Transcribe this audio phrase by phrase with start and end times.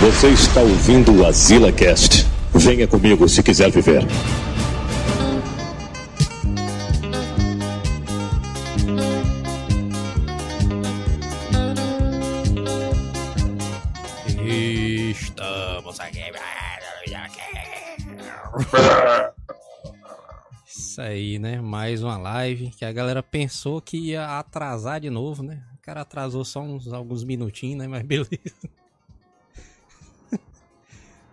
[0.00, 2.24] Você está ouvindo o Azila Cast.
[2.54, 4.02] Venha comigo se quiser viver.
[15.10, 16.20] Estamos aqui.
[20.64, 21.60] Isso aí, né?
[21.60, 25.60] Mais uma live que a galera pensou que ia atrasar de novo, né?
[25.76, 27.88] O cara atrasou só uns alguns minutinhos, né?
[27.88, 28.30] Mas beleza.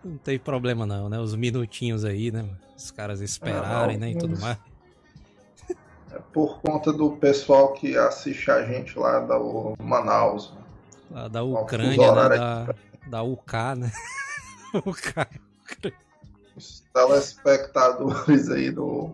[0.06, 1.18] Não tem problema não, né?
[1.18, 2.48] Os minutinhos aí, né?
[2.78, 4.12] Os caras esperarem, né?
[4.12, 4.56] E tudo mais.
[6.12, 9.40] É por conta do pessoal que assiste a gente lá da
[9.84, 10.54] Manaus.
[11.10, 12.38] Lá da Ucrânia, né?
[12.38, 12.76] Da,
[13.08, 13.92] da UK, né?
[14.86, 15.28] UK.
[16.56, 19.10] Os telespectadores aí do,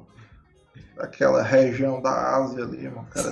[0.98, 3.08] daquela região da Ásia ali, mano.
[3.12, 3.32] Cara,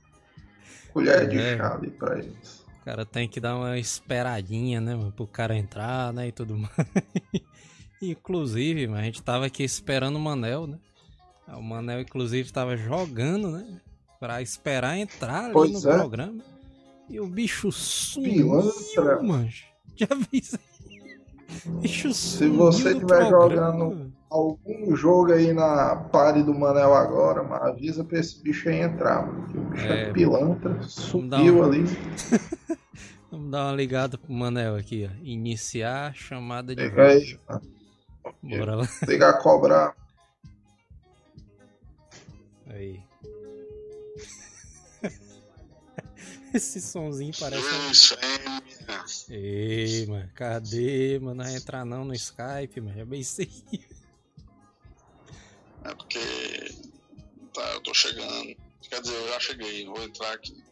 [0.94, 1.58] colher de é.
[1.58, 2.59] chá ali pra eles.
[2.90, 6.58] O cara tem que dar uma esperadinha, né, mano, pro cara entrar, né, e tudo
[6.58, 6.72] mais.
[8.02, 10.76] inclusive, a gente tava aqui esperando o Manel, né?
[11.46, 13.80] O Manel, inclusive, tava jogando, né?
[14.18, 15.94] Pra esperar entrar ali pois no é.
[15.98, 16.42] programa.
[17.08, 18.48] E o bicho sumiu,
[19.22, 19.48] mano.
[19.94, 21.80] Já vi isso aí.
[21.80, 28.04] Bicho Se você estiver jogando algum jogo aí na pare do Manel agora, mano, avisa
[28.04, 29.46] pra esse bicho aí entrar, mano.
[29.48, 31.64] Que o bicho é, é pilantra, subiu um...
[31.64, 31.84] ali.
[33.30, 35.14] Vamos dar uma ligada pro Manel aqui, ó.
[35.22, 36.82] Iniciar chamada de.
[36.82, 37.62] Liga aí, mano.
[38.42, 38.88] Bora lá.
[39.06, 39.94] Ligar a cobrar.
[42.66, 43.00] Aí.
[46.54, 47.62] Esse sonzinho parece.
[47.92, 48.16] Isso
[49.28, 51.36] Ei, mano, cadê, mano?
[51.36, 52.96] Não vai entrar não no Skype, mano.
[52.96, 53.48] Já bem sei.
[55.90, 56.74] É porque.
[57.52, 58.56] Tá, eu tô chegando.
[58.88, 60.62] Quer dizer, eu já cheguei, vou entrar aqui.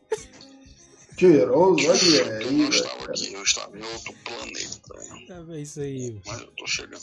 [1.19, 2.43] Cheiroso, olha aí.
[2.43, 5.33] Eu não estava aqui, eu estava em outro planeta.
[5.33, 6.21] É bem isso aí.
[6.25, 7.03] Mas eu tô chegando.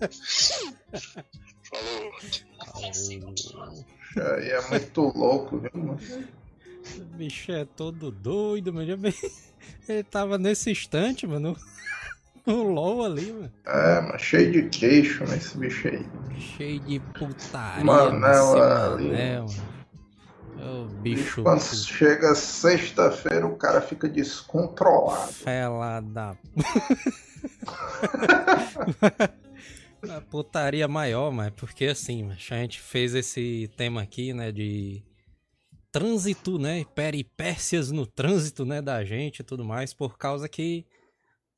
[1.70, 2.12] Falou.
[4.16, 6.00] Aí é muito louco, viu, mano?
[6.96, 9.14] O bicho é todo doido, mas já bem.
[9.88, 11.56] Ele tava nesse instante, mano.
[12.48, 13.52] No LOL ali, mano.
[13.66, 16.02] É, mas cheio de queixo, né, esse bicho aí.
[16.38, 17.84] Cheio de putaria.
[17.84, 19.10] Manel ali.
[19.10, 19.46] Manel,
[20.58, 21.42] o bicho.
[21.42, 25.30] Quando chega sexta-feira, o cara fica descontrolado.
[25.30, 26.34] Fela da.
[30.16, 35.02] a putaria maior, mas porque assim, a gente fez esse tema aqui, né, de
[35.92, 40.86] trânsito, né, peripécias no trânsito, né, da gente e tudo mais, por causa que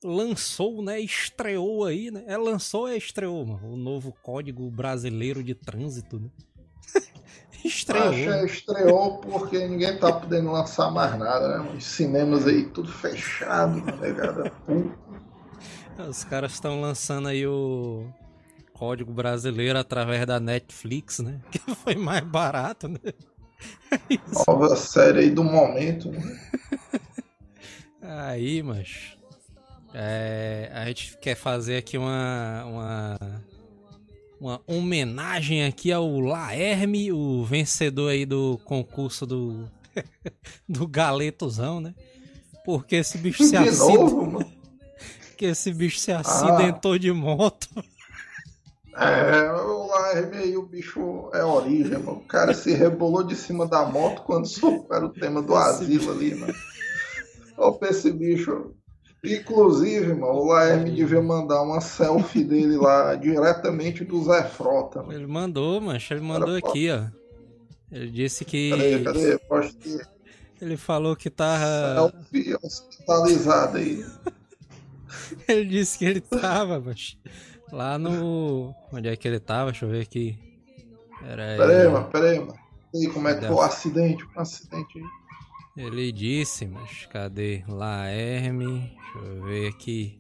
[0.03, 5.55] lançou, né, estreou aí, né, é lançou é estreou, mano, o novo Código Brasileiro de
[5.55, 6.29] Trânsito, né.
[7.65, 8.09] estreou.
[8.09, 13.81] Acho estreou porque ninguém tá podendo lançar mais nada, né, os cinemas aí tudo fechado,
[14.01, 14.53] negada.
[16.09, 18.07] Os caras estão lançando aí o
[18.73, 22.99] Código Brasileiro através da Netflix, né, que foi mais barato, né.
[24.09, 24.45] Isso.
[24.49, 26.41] Nova série aí do momento, né?
[28.01, 29.20] Aí, mas
[29.93, 33.19] é, a gente quer fazer aqui uma, uma,
[34.41, 39.69] uma homenagem aqui ao Laerme, o vencedor aí do concurso do,
[40.69, 41.95] do Galetozão, né?
[42.65, 44.45] Porque esse bicho se acidentou.
[45.31, 46.99] Porque esse bicho se acidentou ah.
[46.99, 47.69] de moto.
[48.95, 52.19] É, o Laerme aí, o bicho é origem, mano.
[52.19, 56.35] O cara se rebolou de cima da moto quando souberam o tema do asilo ali,
[56.35, 56.55] mano.
[57.57, 58.75] Olha esse bicho
[59.23, 65.03] Inclusive, mano, o Laerme devia mandar uma selfie dele lá diretamente do Zé Frota.
[65.03, 65.13] Mano.
[65.13, 67.05] Ele mandou, mancha, ele mandou Cara, aqui, ó.
[67.93, 68.71] Ele disse que.
[68.71, 69.39] Cadê, cadê?
[69.73, 70.09] Ter.
[70.61, 72.11] Ele falou que tava.
[72.13, 74.05] Selfie hospitalizado aí.
[75.47, 77.19] ele disse que ele tava, mancha,
[77.71, 78.75] lá no.
[78.91, 79.71] Onde é que ele tava?
[79.71, 80.39] Deixa eu ver aqui.
[81.21, 82.59] Pera aí, peraí, mano, peraí, mano.
[82.95, 84.25] E aí, como é que foi o acidente?
[84.35, 85.05] Um acidente aí.
[85.77, 87.65] Ele disse, mas cadê?
[87.69, 88.93] Laerme.
[89.15, 90.19] Deixa eu ver aqui.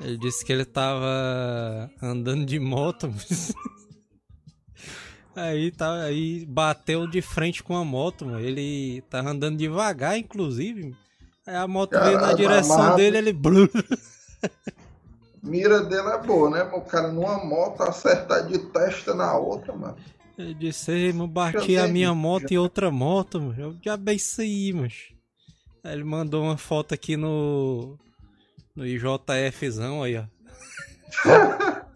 [0.00, 3.12] Ele disse que ele tava andando de moto.
[5.34, 8.40] aí tá aí bateu de frente com a moto, mano.
[8.40, 10.94] Ele tava andando devagar, inclusive.
[11.46, 13.38] Aí a moto veio na direção dele, ele
[15.42, 16.62] Mira dele é boa, né?
[16.74, 19.96] O cara numa moto acertar de testa na outra, mano.
[20.38, 23.60] Eu disse, eu bati a minha moto e outra moto, mano.
[23.60, 25.08] Eu já bem isso aí, mas.
[25.82, 27.98] Aí ele mandou uma foto aqui no.
[28.74, 30.24] No IJFzão aí, ó.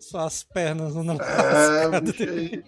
[0.00, 2.64] Só as pernas não é, dele.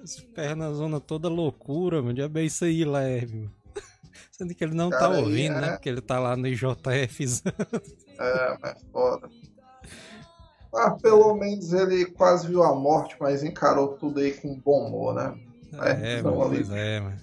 [0.00, 2.16] As pernas zona toda loucura, mano.
[2.16, 3.54] Já bem isso aí, leve, mano.
[4.30, 5.70] Sendo que ele não tá Cara, aí ouvindo, é- né?
[5.72, 7.24] Porque ele tá lá no IJF.
[8.20, 9.28] É, mas foda.
[10.74, 15.14] Ah, pelo menos ele quase viu a morte, mas encarou tudo aí com bom humor,
[15.14, 15.34] né?
[15.72, 17.20] É, É, mano, não, pois é, mano.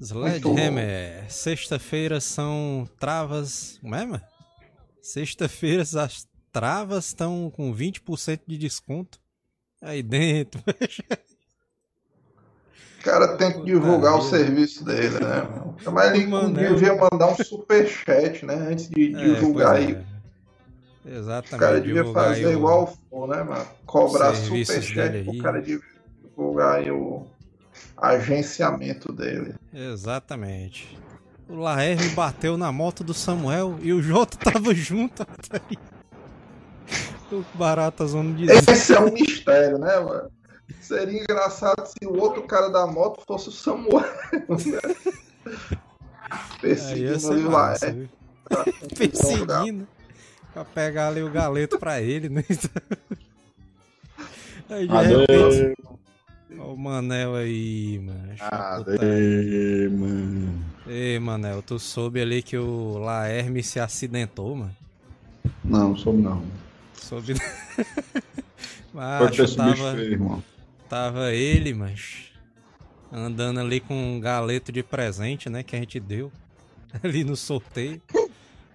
[0.00, 3.78] Sledgehammer, sexta-feira são travas.
[3.80, 4.22] Como é, mano?
[5.02, 9.18] Sexta-feira as travas estão com 20% de desconto.
[9.82, 10.60] Aí dentro.
[12.98, 15.46] O cara tem que Puta divulgar o serviço dele, né?
[15.92, 18.54] Mas ele devia mandar um superchat, né?
[18.54, 19.92] Antes de É, divulgar aí.
[19.92, 20.17] é.
[21.08, 21.58] O Exatamente.
[21.58, 23.66] cara devia fazer aí o- igual o for, né, mano?
[23.86, 25.24] Cobrar superchat aí.
[25.24, 27.26] pro cara divulgar aí o
[27.96, 29.54] agenciamento dele.
[29.72, 30.98] Exatamente.
[31.48, 35.26] O Laerme bateu na moto do Samuel e o Jota tava junto.
[37.32, 38.70] o Baratas vamos dizer.
[38.70, 40.30] Esse é um mistério, né, mano?
[40.82, 44.00] Seria engraçado se o outro cara da moto fosse o Samuel.
[44.48, 44.78] né?
[46.30, 48.08] Aí Perseguindo confusão
[49.46, 49.88] da- Perseguindo.
[50.58, 52.44] Pra pegar ali o galeto pra ele, né?
[54.68, 55.20] Aí de Cadê?
[55.20, 55.78] repente.
[56.58, 58.34] Ó o Manel aí, mano.
[58.36, 60.64] Cadê, mano?
[60.86, 64.76] Ei, Manel, tu soube ali que o Laerme se acidentou, mano?
[65.64, 66.42] Não, soube não.
[66.94, 67.34] Soube.
[69.30, 70.42] Bicho tava, feio, irmão.
[70.88, 72.32] tava ele, mas
[73.12, 76.32] andando ali com um galeto de presente, né, que a gente deu
[77.02, 78.02] ali no sorteio.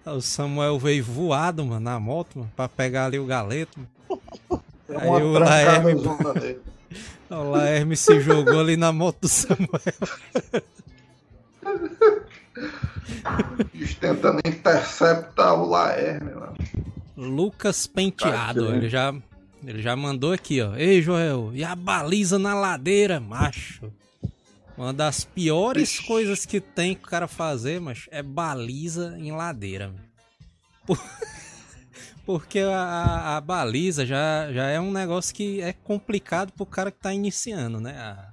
[0.04, 3.78] Aí O Samuel veio voado, mano, na moto, mano, pra pegar ali o galeto.
[4.08, 4.20] Mano.
[4.88, 5.94] Aí o Laerme-.
[7.30, 9.68] O Laerme se jogou ali na moto do Samuel.
[13.58, 16.54] O bicho tentando interceptar o Laerme, mano.
[17.16, 19.14] Lucas Penteado, que ele já,
[19.64, 20.76] ele já mandou aqui, ó.
[20.76, 23.90] Ei, Joel, e a baliza na ladeira, macho?
[24.76, 29.88] Uma das piores coisas que tem que o cara fazer, mas é baliza em ladeira.
[29.88, 30.00] mano.
[30.86, 30.98] Por-
[32.26, 36.98] Porque a, a- baliza já, já é um negócio que é complicado pro cara que
[36.98, 37.92] tá iniciando, né?
[37.98, 38.32] A-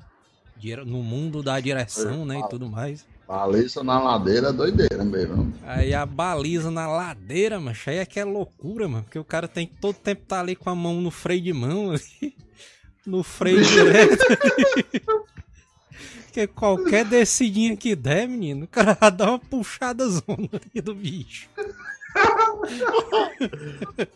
[0.86, 2.40] no mundo da direção, né?
[2.40, 3.04] E tudo mais.
[3.28, 5.52] Baliza na ladeira é doideira mesmo.
[5.64, 9.04] Aí a baliza na ladeira, macho, aí é que é loucura, mano.
[9.04, 11.54] Porque o cara tem que todo tempo tá ali com a mão no freio de
[11.54, 12.36] mão ali.
[13.04, 15.02] No freio direto ali.
[16.32, 20.96] Porque qualquer descidinha que der, menino, o cara vai dar uma puxada zona ali do
[20.96, 21.50] bicho.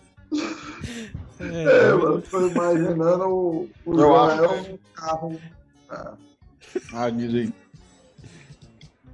[1.40, 5.42] É, mano, tô imaginando o, o Eu Joel acho no carro.
[5.90, 6.14] ah,
[6.94, 7.54] Ah, dizem.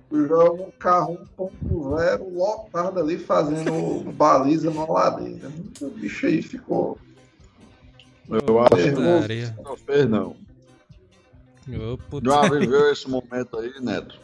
[0.10, 5.52] O Joel no carro 1.0 lotado ali fazendo baliza na ladeira.
[5.82, 6.98] O bicho aí ficou.
[8.30, 10.36] Eu acho que não fez, não.
[12.10, 14.20] Puta- Já viveu esse momento aí, Neto?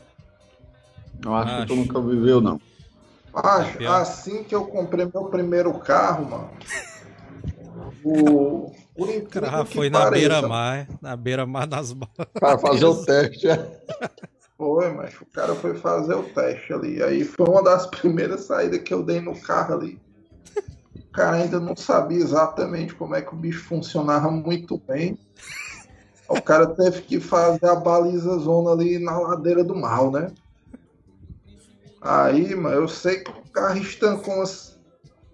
[1.24, 1.76] Eu acho que tu Acho.
[1.76, 2.60] nunca viveu, não.
[3.34, 4.02] Acho, pior.
[4.02, 6.50] assim que eu comprei meu primeiro carro, mano.
[8.04, 8.72] O.
[8.96, 12.28] Por O incrível cara foi na beira-mar, na beira-mar das balas.
[12.34, 13.82] Para fazer o teste, é.
[14.58, 17.04] Foi, mas o cara foi fazer o teste ali.
[17.04, 20.00] Aí foi uma das primeiras saídas que eu dei no carro ali.
[20.96, 25.18] O cara ainda não sabia exatamente como é que o bicho funcionava muito bem.
[26.30, 30.32] O cara teve que fazer a baliza zona ali na ladeira do mal, né?
[32.02, 34.78] Aí, mano, eu sei que o carro estancou umas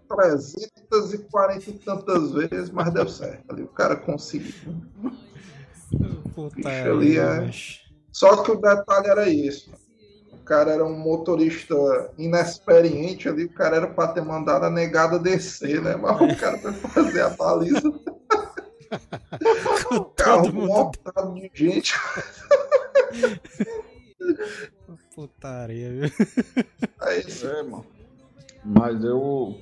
[0.07, 3.63] 340 e tantas vezes, mas deu certo ali.
[3.63, 4.53] O cara conseguiu.
[6.33, 7.51] Putaria, ali é-.
[8.11, 9.71] Só que o detalhe era esse.
[10.31, 11.75] O cara era um motorista
[12.17, 15.95] inexperiente ali, o cara era pra ter mandado a negada descer, né?
[15.95, 17.81] Mas o cara foi fazer a baliza.
[20.15, 20.91] Todo mundo-
[21.33, 21.93] de gente.
[25.15, 26.11] Putaria, viu?
[27.01, 27.85] Aí, É, mano.
[28.63, 29.57] Mas eu.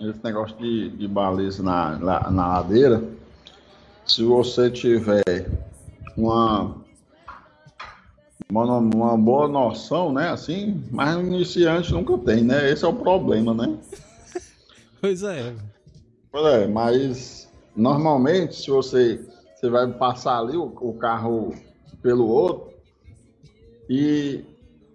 [0.00, 3.02] Esse negócio de, de baliza na, na, na ladeira.
[4.06, 5.50] Se você tiver
[6.16, 6.76] uma,
[8.48, 8.78] uma.
[8.78, 10.30] Uma boa noção, né?
[10.30, 12.70] Assim, mas o iniciante nunca tem, né?
[12.70, 13.76] Esse é o problema, né?
[15.00, 15.54] Pois é.
[16.30, 17.37] Pois é, mas
[17.78, 19.20] normalmente se você,
[19.54, 21.54] você vai passar ali o, o carro
[22.02, 22.72] pelo outro
[23.88, 24.44] e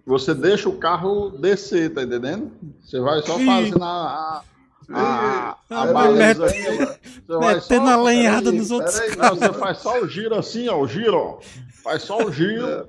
[0.06, 2.52] você deixa o carro descer, tá entendendo?
[2.82, 3.46] Você vai só Ih.
[3.46, 4.44] fazendo a,
[4.92, 7.00] a, a, a baliza mete- aqui.
[7.26, 9.16] Você vai só, Metendo a lenhada nos outros peraí.
[9.16, 9.40] carros.
[9.40, 11.38] não, você faz só o giro assim, ó, o giro, ó.
[11.82, 12.88] Faz só o giro.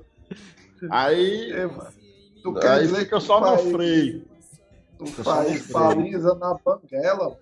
[0.90, 1.68] Aí, É.
[2.42, 4.22] Tu quer aí dizer fica que só no freio.
[4.98, 7.36] Tu faz baliza na banguela.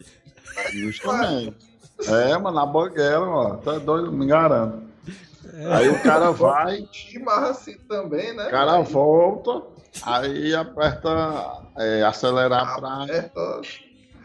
[0.72, 1.73] Justamente.
[2.00, 3.56] É, mano, na banguela, ó.
[3.56, 4.82] Tá doido, me garanto.
[5.70, 6.88] Aí o cara vai,
[7.24, 8.48] Mas assim também, né?
[8.48, 9.62] o cara volta,
[10.02, 13.04] aí aperta é, acelerar pra.
[13.04, 13.60] Aperta,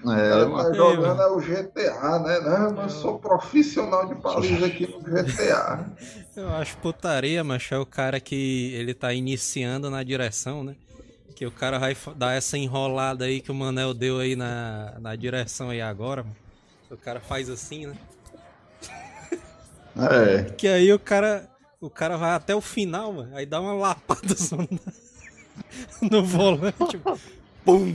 [0.03, 2.39] o É, tá jogando é o GTA, né?
[2.39, 5.85] Não, mas eu sou profissional de baliza aqui no GTA.
[6.35, 10.75] Eu acho putaria, mas é o cara que ele tá iniciando na direção, né?
[11.35, 15.15] Que o cara vai dar essa enrolada aí que o Manel deu aí na, na
[15.15, 16.48] direção aí agora, mano.
[16.89, 17.95] O cara faz assim, né?
[19.97, 20.43] É.
[20.51, 21.47] Que aí o cara.
[21.81, 23.35] O cara vai até o final, mano.
[23.35, 24.35] Aí dá uma lapada
[26.01, 26.99] no, no volante.
[27.63, 27.93] Pum!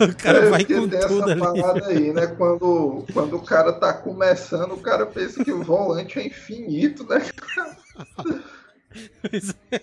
[0.00, 1.40] O cara É, vai com tem tudo essa ali.
[1.40, 2.26] parada aí, né?
[2.28, 7.18] Quando, quando o cara tá começando, o cara pensa que o volante é infinito, né?
[9.72, 9.80] É,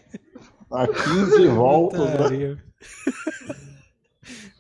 [0.70, 2.12] Dá 15 voltas, né?
[2.12, 2.64] putaria.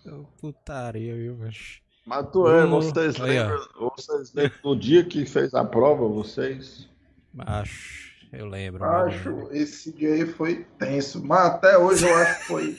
[0.05, 1.81] É uma Putaria, viu, macho?
[2.05, 3.43] Mas tu é, Vamos- vocês aí, ó.
[3.48, 6.88] lembram, vocês lembram do dia que fez a prova, vocês?
[7.33, 8.81] Macho, eu lembro.
[8.81, 8.93] mano.
[9.07, 11.24] Acho esse dia aí foi tenso.
[11.24, 12.77] Mas até hoje eu acho que foi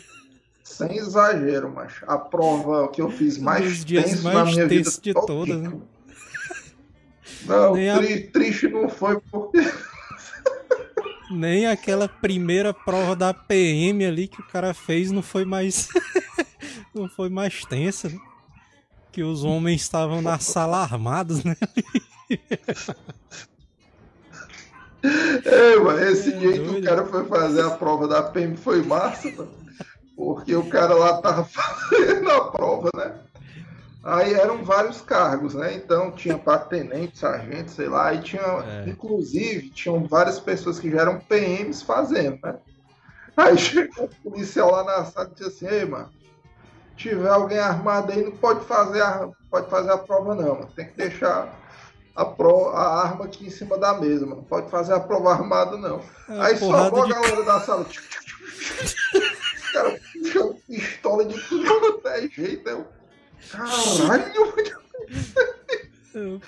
[0.62, 4.66] sem exagero, mas a prova que eu fiz mais dos dias tenso mais na minha
[4.68, 5.72] vida tensos de todas, né?
[7.46, 9.58] Não, Nem a- tri- triste não foi porque
[11.30, 15.88] Nem aquela primeira prova da PM ali que o cara fez não foi mais.
[16.94, 18.18] não foi mais tensa, né?
[19.14, 21.54] Que os homens estavam na sala armados, né?
[25.44, 28.82] É, mano, esse É, dia que o cara foi fazer a prova da PM foi
[28.82, 29.30] massa,
[30.16, 33.20] porque o cara lá tava fazendo a prova, né?
[34.02, 35.74] Aí eram vários cargos, né?
[35.74, 38.90] Então tinha para tenente, sargento, sei lá, e tinha, É.
[38.90, 42.60] inclusive, tinham várias pessoas que já eram PMs fazendo, né?
[43.36, 46.10] Aí chegou o policial lá na sala e disse assim, ei, mano,
[46.96, 50.70] tiver alguém armado aí, não pode fazer a, pode fazer a prova não, mano.
[50.74, 51.60] Tem que deixar
[52.14, 54.36] a, pro, a arma aqui em cima da mesa, mano.
[54.36, 56.00] Não pode fazer a prova armada, não.
[56.28, 57.82] É, Aí só a de galera da sala.
[57.82, 62.68] Os caras puxando pistola de tudo quanto é jeito.
[62.68, 62.86] Eu,
[63.50, 64.52] caralho,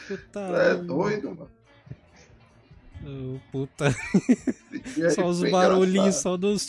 [0.09, 0.41] puta.
[0.41, 1.51] é doido, mano.
[3.05, 3.95] Ô, puta.
[4.97, 6.23] E aí Só os barulhinhos, engraçado.
[6.23, 6.67] só dos.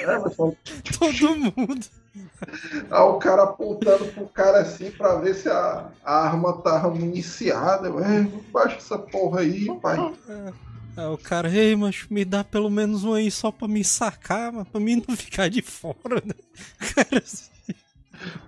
[0.00, 0.52] É, só-
[0.98, 1.86] Todo mundo.
[2.90, 7.88] Aí o cara apontando pro cara assim pra ver se a, a arma tava municiada.
[7.88, 8.22] Eu, é,
[8.52, 9.98] baixa essa porra aí, pai.
[10.96, 14.52] Aí o cara, ei, mas me dá pelo menos um aí só pra me sacar,
[14.52, 16.34] mas pra mim não ficar de fora, né?
[16.94, 17.50] Cara, assim,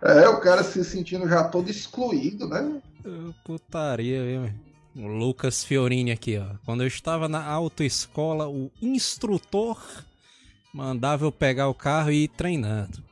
[0.03, 2.81] É, o cara se sentindo já todo excluído, né?
[3.05, 4.53] ô, putaria, viu?
[4.97, 6.55] O Lucas Fiorini aqui, ó.
[6.65, 9.81] Quando eu estava na autoescola, o instrutor
[10.73, 13.03] mandava eu pegar o carro e ir treinando.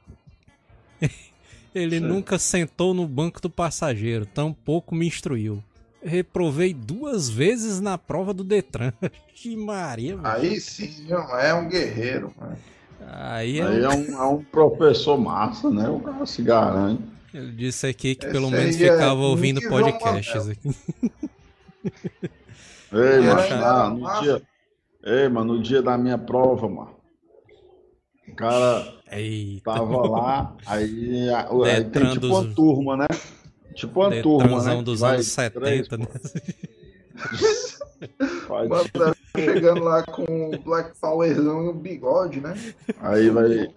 [1.74, 5.62] Ele nunca sentou no banco do passageiro, tampouco me instruiu.
[6.04, 8.92] Reprovei duas vezes na prova do Detran.
[9.34, 10.28] Que Maria, mano.
[10.28, 12.56] Aí sim, é um guerreiro, mano.
[13.08, 15.88] Aí é Aí é um, é um professor massa, né?
[15.88, 17.02] O cara se garante.
[17.34, 20.70] Ele disse aqui que Esse pelo menos é ficava ouvindo nível podcasts aqui.
[22.92, 24.42] Ei, mano, era- na- no dia.
[25.04, 26.94] Ei, mano, no dia da minha prova, mano.
[28.28, 29.72] O cara Eita.
[29.74, 33.06] tava lá, aí, aí tem tipo dos- uma turma, né?
[33.74, 34.82] Tipo uma turma, Detransão né?
[34.82, 36.06] dos Vai anos 70, né?
[39.36, 42.54] Chegando lá com o Black Powerzão e o bigode, né?
[43.00, 43.68] Aí vai.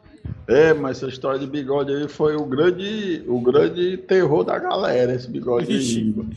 [0.48, 5.14] É, mas essa história de bigode aí foi o grande, o grande terror da galera,
[5.14, 6.00] esse bigode Vixe.
[6.00, 6.14] aí.
[6.16, 6.30] mano.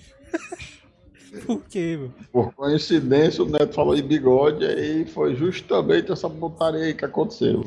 [1.47, 2.15] Por quê, mano?
[2.33, 7.65] Por coincidência, o Neto falou em bigode, aí foi justamente essa putaria aí que aconteceu.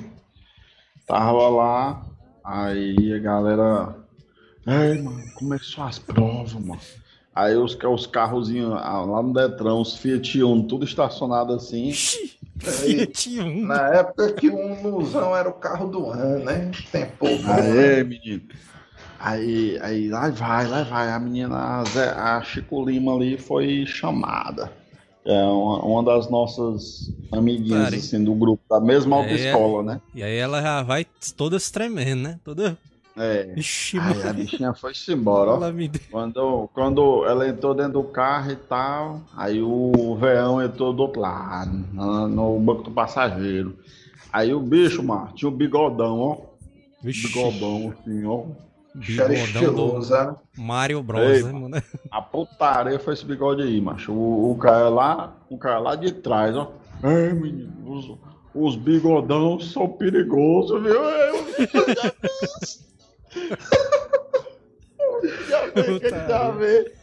[1.11, 2.05] Tava lá,
[2.41, 3.97] aí a galera.
[4.65, 6.79] Ei, mano, começou as provas, mano.
[7.35, 11.91] Aí os, os carrozinhos ah, lá no Detran, os Fiat Uno, tudo estacionado assim.
[11.91, 13.67] Fiat Uno.
[13.67, 16.71] Na época que o Unuzão era o carro do ano, né?
[16.93, 17.27] Tempo bom.
[17.27, 17.97] né?
[17.97, 18.43] Aê, menino.
[19.19, 21.11] Aí, aí, lá vai, lá vai.
[21.11, 24.71] A menina, a, Zé, a Chico Lima ali foi chamada.
[25.23, 27.95] É uma, uma das nossas amiguinhas, Pare.
[27.97, 29.19] assim, do grupo, da mesma É.
[29.19, 30.01] autoescola, né?
[30.15, 31.05] E aí ela já vai
[31.37, 32.39] toda se tremendo, né?
[32.43, 32.77] Toda.
[33.15, 33.53] É.
[33.57, 35.71] Ixi, Aí a bichinha foi-se embora, ó.
[35.71, 35.91] Me.
[36.09, 41.21] Quando, quando ela entrou dentro do carro e tal, aí o veão entrou do outro
[41.21, 43.77] lado, no, no banco do passageiro.
[44.31, 46.37] Aí o bicho, mano, tinha um bigodão, ó.
[47.03, 48.43] Vixe, Bigodão, assim, ó.
[48.93, 50.35] Era bigodão estiloso, do né?
[50.57, 51.83] Mario Bros, Ei, né, mano?
[52.11, 54.11] A putaria foi esse bigode aí, macho.
[54.11, 56.73] O, o cara lá, o cara lá de trás, ó.
[57.03, 58.17] Ei, menino, os,
[58.53, 60.93] os bigodão são perigosos, viu?
[60.93, 61.31] Eu
[61.95, 62.91] já vi isso.
[65.49, 66.93] Já vi, que ele já vê.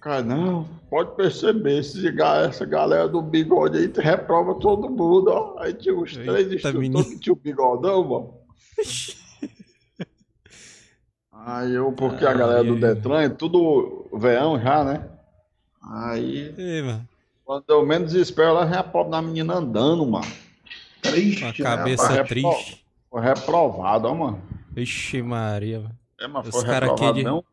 [0.00, 2.02] Cara, não, pode perceber, esse,
[2.48, 5.56] essa galera do bigode aí reprova todo mundo, ó.
[5.58, 7.04] Aí tinha os Eita, três instrutores menino.
[7.04, 8.34] que tinham bigodão, mano.
[11.46, 12.76] Aí eu, porque a galera do.
[12.78, 15.08] Detran é tudo veão já, né?
[15.82, 17.08] Aí, Ei, mano.
[17.44, 20.26] quando eu menos espero, ela já pobre da menina andando, mano.
[21.02, 22.84] Triste, Com a né, cabeça repro- triste.
[23.10, 24.42] Foi reprovado, ó, mano.
[24.70, 25.98] Vixe Maria, mano.
[26.20, 27.44] É, mas Os foi cara aqui reprovado, de- deu,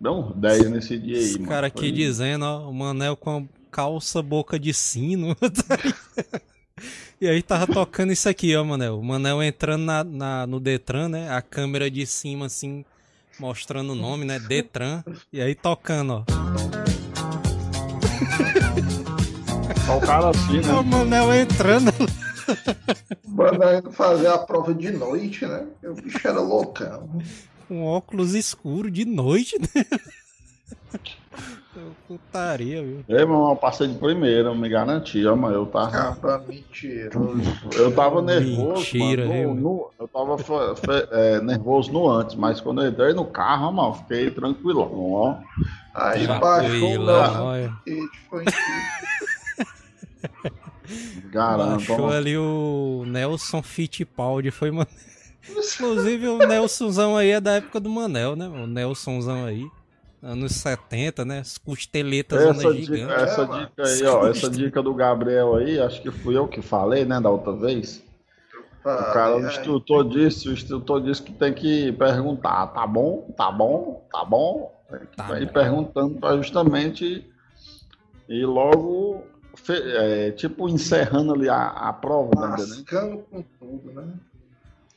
[0.00, 1.48] deu uns 10 nesse dia aí, Os mano.
[1.48, 5.36] caras aqui Foi- dizendo, ó, o Manel com a calça boca de sino.
[7.20, 8.98] e aí tava tocando isso aqui, ó, Manel.
[8.98, 11.30] O Manel entrando na, na- no Detran, né?
[11.30, 12.84] A câmera de cima, assim,
[13.38, 14.38] mostrando o nome, né?
[14.38, 15.02] Detran.
[15.32, 16.24] E aí tocando, ó.
[19.86, 20.90] Só o cara assim, É o né?
[20.90, 21.92] Manel entrando.
[23.26, 25.66] Mano, indo fazer a prova de noite, né?
[25.84, 27.08] O bicho era loucão.
[27.66, 29.84] com óculos escuros de noite, né?
[32.06, 33.04] Putaria, viu?
[33.08, 35.50] Ei, meu, eu passei de primeira, eu me garanti, mano.
[35.54, 37.40] Eu tava, Capa mentiroso.
[37.76, 39.54] eu tava nervoso, Mentira, mano.
[39.54, 43.24] no- no- eu tava fe- fe- é, nervoso no antes, mas quando eu entrei no
[43.24, 45.36] carro, mano, fiquei tranquilão, ó.
[45.94, 47.72] Aí baixou olha.
[47.86, 49.68] e foi em cima.
[51.30, 54.88] Garanto, Baixou ali o Nelson Fittipaldi, foi mano.
[55.48, 58.46] Inclusive o Nelsonzão aí é da época do Manel, né?
[58.48, 59.66] O Nelsonzão aí.
[60.22, 61.38] Anos 70, né?
[61.40, 63.12] As costeletas Essa dica, gigante.
[63.12, 66.60] essa É, dica aí, ó, essa dica do Gabriel aí, acho que fui eu que
[66.60, 68.02] falei, né, da outra vez.
[68.84, 73.32] O cara, o Ai, instrutor disse, o instrutor disse que tem que perguntar, tá bom,
[73.36, 74.72] tá bom, tá bom.
[74.90, 75.52] Tem que Tá ir bom.
[75.52, 77.24] perguntando para justamente
[78.28, 79.26] e logo,
[79.68, 82.78] é, tipo, encerrando ali a, a prova, né, entendeu?
[82.78, 84.14] Lascando com tudo, né?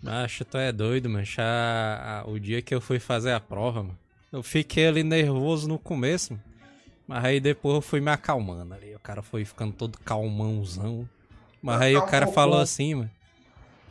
[0.05, 1.23] Acho, tu é doido, mano.
[1.25, 4.00] Já, o dia que eu fui fazer a prova, mano.
[4.31, 6.39] Eu fiquei ali nervoso no começo.
[7.07, 8.95] Mas aí depois eu fui me acalmando ali.
[8.95, 11.07] O cara foi ficando todo calmãozão.
[11.61, 13.11] Mas aí o cara falou assim, mano.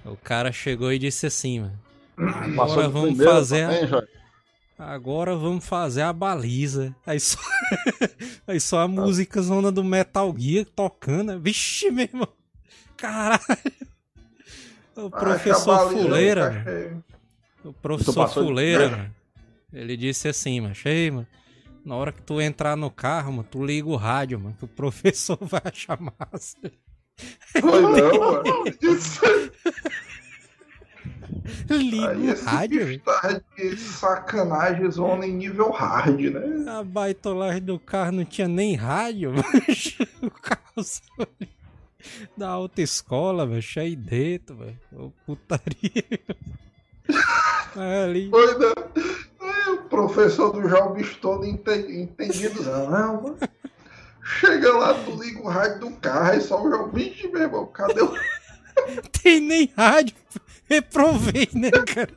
[0.04, 1.78] O cara chegou e disse assim, mano.
[2.16, 4.02] Agora vamos fazer a...
[4.78, 6.96] Agora vamos fazer a baliza.
[7.04, 7.38] Aí só,
[8.48, 11.38] aí só a música zona do Metal Gear tocando.
[11.38, 12.28] Vixe, meu irmão.
[12.96, 13.40] Caralho.
[14.96, 17.02] O Acha a professor Fuleira,
[17.62, 19.14] tá o professor Fuleira.
[19.72, 20.74] Ele disse assim, mano.
[20.84, 21.26] Ei, mano.
[21.84, 24.68] Na hora que tu entrar no carro, mano, tu liga o rádio, mano, que o
[24.76, 26.58] professor vai achar massa.
[27.60, 28.44] Foi não, mano.
[28.82, 29.20] Isso
[31.70, 33.00] Liga aí, o rádio, bicho velho.
[33.00, 36.70] tá de sacanagem, zona em nível hard, né?
[36.70, 39.44] A baitolagem do carro não tinha nem rádio, mano.
[40.22, 41.26] O carro só
[42.36, 44.78] da autoescola, velho, cheio dentro, velho.
[44.92, 46.04] Ô, putaria.
[48.04, 48.30] Ali.
[48.30, 48.74] Foi não.
[49.50, 52.62] Aí, o professor do João, o bicho todo ente- entendido.
[52.62, 53.36] Não.
[54.22, 57.66] Chega lá, tu liga o rádio do carro, aí só o João, bicho, meu irmão,
[57.66, 58.12] cadê o
[59.22, 60.14] Tem nem rádio.
[60.68, 62.10] Reprovei, né, cara?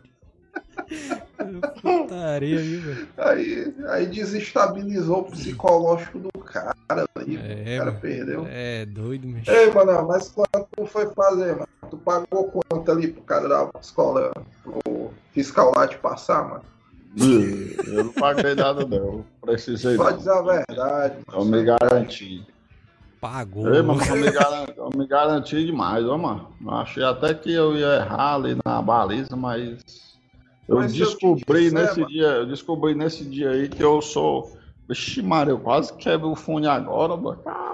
[1.82, 3.08] Putaria, viu, velho?
[3.18, 6.76] Aí, aí desestabilizou o psicológico do cara
[7.16, 7.38] ali.
[7.38, 8.00] É, o cara mano.
[8.02, 8.46] perdeu.
[8.50, 9.48] É doido, mas.
[9.48, 11.68] Ei, mano, mas quando tu foi fazer, mano?
[11.90, 14.32] Tu pagou quanto ali pro cara da escola,
[14.64, 16.64] pro fiscal lá te passar, mano?
[17.16, 18.98] Eu não paguei nada, não.
[18.98, 19.96] Eu Precisei.
[19.98, 21.16] Pode dizer a verdade.
[21.32, 22.46] Eu me garanti.
[23.22, 23.74] Pagou.
[23.74, 26.50] Ei, mas eu me, garanti, eu me garanti demais, ó, mano.
[26.62, 29.78] Eu achei até que eu ia errar ali na baliza, mas
[30.68, 34.02] eu Mas eu descobri disser, nesse mano- dia, eu descobri nesse dia aí que eu
[34.02, 34.58] sou.
[34.90, 37.38] Vixe, Maria, eu quase quebro o fone agora, mano.
[37.44, 37.74] Caralho.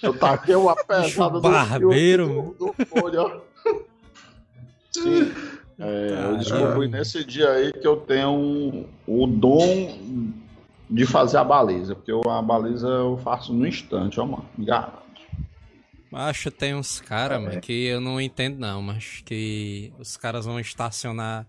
[0.00, 3.40] Eu taquei uma pesada do barbeiro, fio do, do fone, ó.
[4.92, 5.32] Sim.
[5.84, 6.38] É, eu Caralho.
[6.38, 10.30] descobri nesse dia aí que eu tenho um, o dom
[10.88, 14.48] de fazer a baliza, porque eu- a baliza eu faço no instante, ó, mano.
[14.58, 15.02] Garanto.
[16.12, 20.44] Acho que tem uns caras, mano, que eu não entendo não, mas que os caras
[20.44, 21.46] vão estacionar.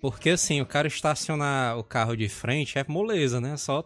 [0.00, 3.56] Porque assim, o cara estacionar o carro de frente é moleza, né?
[3.56, 3.84] Só o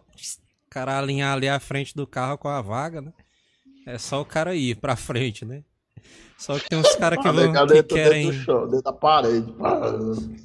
[0.69, 3.11] cara alinhar ali a frente do carro com a vaga, né?
[3.85, 5.63] É só o cara ir pra frente, né?
[6.37, 8.27] Só que tem uns caras que Ah, vão dentro, que dentro querem.
[8.27, 9.53] do chão, dentro da parede.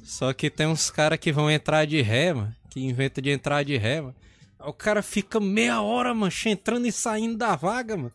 [0.03, 3.63] Só que tem uns caras que vão entrar de ré, mano, que inventa de entrar
[3.63, 4.15] de ré, mano.
[4.59, 8.11] O cara fica meia hora, mano, entrando e saindo da vaga, mano.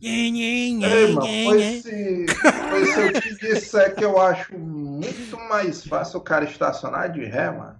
[0.00, 5.84] Nhen, nhen, Ei, mano, foi se, se eu te disser que eu acho muito mais
[5.86, 7.76] fácil o cara estacionar de ré, mano.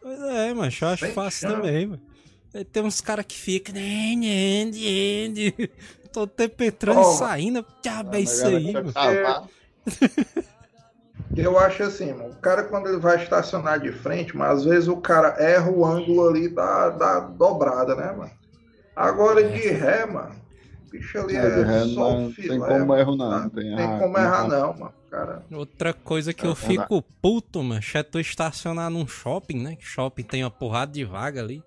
[0.00, 1.60] Pois é, mas eu acho Sem fácil chance.
[1.60, 2.02] também, mano.
[2.72, 3.74] Tem uns caras que ficam.
[6.12, 7.64] Todo tempo entrando e saindo.
[7.64, 8.92] Que diabo é isso aí, mano?
[8.92, 9.44] Tá.
[11.36, 14.88] Eu acho assim, mano, o cara quando ele vai estacionar de frente, mas às vezes
[14.88, 18.30] o cara erra o ângulo ali da, da dobrada, né, mano?
[18.94, 20.34] Agora de ré, mano,
[20.86, 23.48] o bicho ali É, é, ré só não um tem filé, como erro, mano, não,
[23.48, 23.56] tá?
[23.56, 25.42] tem errar, como errar não, mano, cara.
[25.50, 29.76] Outra coisa que eu fico puto, mano, é tu estacionar num shopping, né?
[29.76, 31.62] Que shopping tem uma porrada de vaga ali.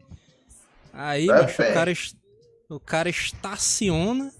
[0.93, 2.15] Aí, É, macho, o cara, es-
[2.69, 4.31] o cara estaciona,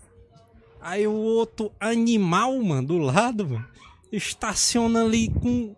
[0.82, 3.68] aí o outro animal, mano, do lado, mano,
[4.12, 5.76] estaciona ali com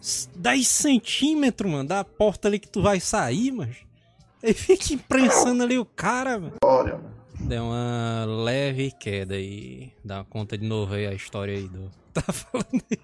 [0.00, 3.74] s- 10 centímetros, mano, da porta ali que tu vai sair, mano.
[4.42, 6.54] Aí fica imprensando ali o cara, mano.
[6.62, 7.18] Olha, mano.
[7.40, 9.92] Deu uma leve queda aí.
[10.04, 11.90] Dá uma conta de novo aí a história aí do.
[12.18, 12.98] Tá falando aí.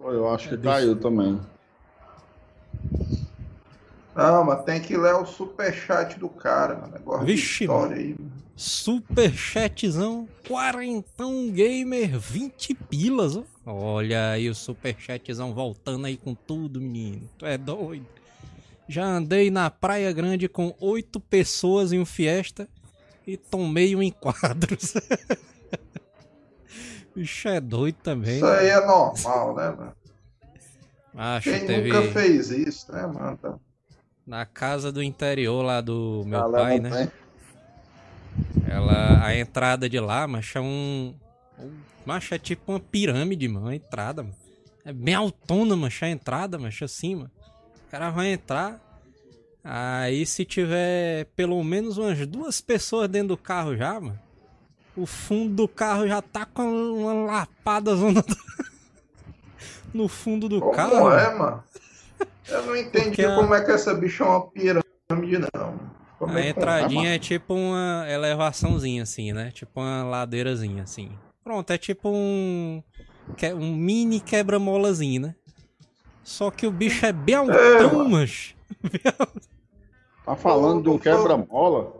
[0.00, 1.40] Eu acho que É, caiu também.
[4.14, 6.92] Não, mas tem que ler o superchat do cara, mano.
[6.92, 8.32] Negócio Vixe, história aí, mano.
[8.54, 13.44] Superchatzão, quarentão gamer, 20 pilas, ó.
[13.64, 17.28] Olha aí o superchatzão voltando aí com tudo, menino.
[17.38, 18.06] Tu é doido.
[18.88, 22.68] Já andei na Praia Grande com oito pessoas em um fiesta
[23.26, 24.94] e tomei um enquadros.
[27.14, 28.36] Bicho é doido também.
[28.36, 29.92] Isso aí é normal, né, mano?
[31.14, 33.60] Acho Quem que teve nunca fez isso, né, mano?
[34.32, 37.12] Na casa do interior lá do meu Galera, pai, né?
[38.66, 41.14] Ela, a entrada de lá, macho, é um.
[41.58, 41.70] um
[42.06, 43.68] macho, é tipo uma pirâmide, mano.
[43.68, 44.34] A entrada, mano.
[44.86, 47.30] É bem autona, macho, a entrada, macho, assim, mano.
[47.86, 48.80] O cara vai entrar.
[49.62, 54.18] Aí se tiver pelo menos umas duas pessoas dentro do carro já, mano.
[54.96, 58.36] O fundo do carro já tá com uma lapada zona do-
[59.92, 61.10] no fundo do Como carro.
[61.12, 61.38] é, mano.
[61.38, 61.64] mano?
[62.48, 65.78] Eu não entendi Porque a- como é que essa bicha é uma pirâmide, não.
[66.18, 69.50] Como A é entradinha é tipo uma elevaçãozinha, assim, né?
[69.50, 71.10] Tipo uma ladeirazinha, assim.
[71.42, 72.82] Pronto, é tipo um.
[73.56, 75.34] Um mini quebra-molazinho, né?
[76.22, 78.10] Só que o bicho é bem altão, mano.
[78.10, 78.54] mas.
[80.24, 81.92] Tá falando de um quebra-mola?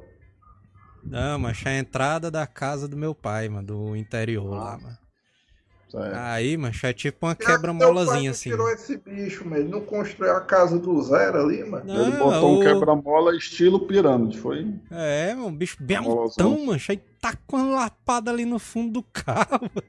[1.05, 4.99] Não, mas é a entrada da casa do meu pai, mano, do interior lá, mano.
[5.93, 6.15] Certo.
[6.17, 8.49] Aí, mas é tipo uma quebra-molazinha, assim.
[8.49, 9.57] tirou esse bicho, mano.
[9.63, 11.85] Ele não construiu a casa do zero ali, mano.
[11.85, 14.67] Não, Ele botou um o- quebra-mola estilo pirâmide, foi?
[14.91, 16.81] É, um bicho bem altão, mano.
[16.89, 19.87] Aí tá com uma lapada ali no fundo do carro, mano.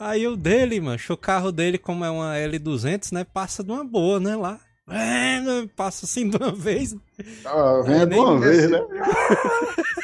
[0.00, 3.84] Aí o dele, mano, o carro dele, como é uma L200, né, passa de uma
[3.84, 4.58] boa, né, lá.
[4.90, 5.38] É,
[5.76, 6.94] passa assim de uma vez.
[7.44, 8.80] Ah, vem Aí de uma vez, esse- né?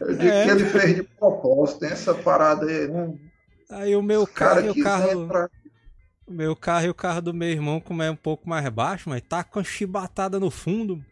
[0.00, 0.44] Eu digo É.
[0.44, 3.12] que ele fez de propósito, tem essa parada aí, né?
[3.74, 5.22] Aí o meu O cara carro e o carro...
[5.24, 5.50] entrar.
[6.26, 9.10] O meu carro e o carro do meu irmão, como é um pouco mais baixo,
[9.10, 11.04] mas tá com a chibatada no fundo.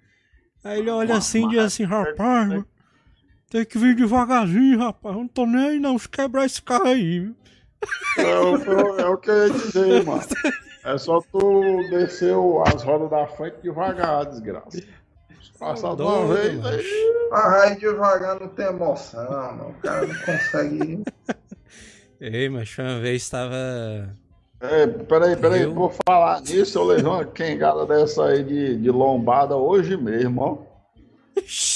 [0.64, 2.16] Aí ele olha assim e diz assim, rapaz,
[2.48, 2.66] mano,
[3.51, 5.14] tem que vir devagarzinho, rapaz.
[5.14, 7.37] Eu não tô nem aí não, se quebrar esse carro aí, viu?
[8.16, 10.22] É o, é o que eu ia dizer, mano.
[10.85, 14.83] É só tu descer o- as rodas da frente devagar, desgraça.
[15.59, 16.68] Passar de uma Doido, vez, mano.
[16.77, 17.29] aí.
[17.31, 19.70] Mas aí devagar não tem emoção, mano.
[19.70, 21.03] O cara não consegue ir.
[22.24, 24.16] Ei, mas uma vez tava...
[24.61, 26.78] É, peraí, peraí, Eu- vou falar nisso.
[26.78, 30.58] Eu levei uma quengada dessa aí de, de lombada hoje mesmo, ó.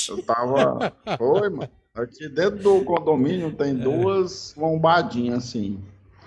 [0.08, 0.92] Eu tava.
[1.18, 1.68] Foi, mano.
[1.96, 5.82] Aqui dentro do condomínio tem duas lombadinhas assim.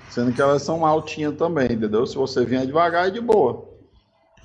[0.09, 2.05] Sendo que elas são altinhas também, entendeu?
[2.05, 3.69] Se você vier devagar, é de boa.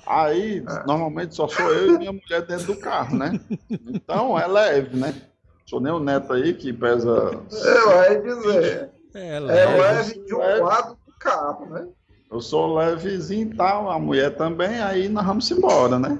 [0.07, 3.37] Aí, normalmente só sou eu e minha mulher dentro do carro, né?
[3.69, 5.13] Então é leve, né?
[5.65, 7.41] Sou nem o neto aí que pesa.
[7.51, 8.89] Eu ia dizer.
[9.15, 10.25] É, É leve.
[10.25, 10.59] de um leve.
[10.59, 11.87] lado do carro, né?
[12.29, 16.19] Eu sou levezinho e tal, a mulher também, aí nós vamos embora, né?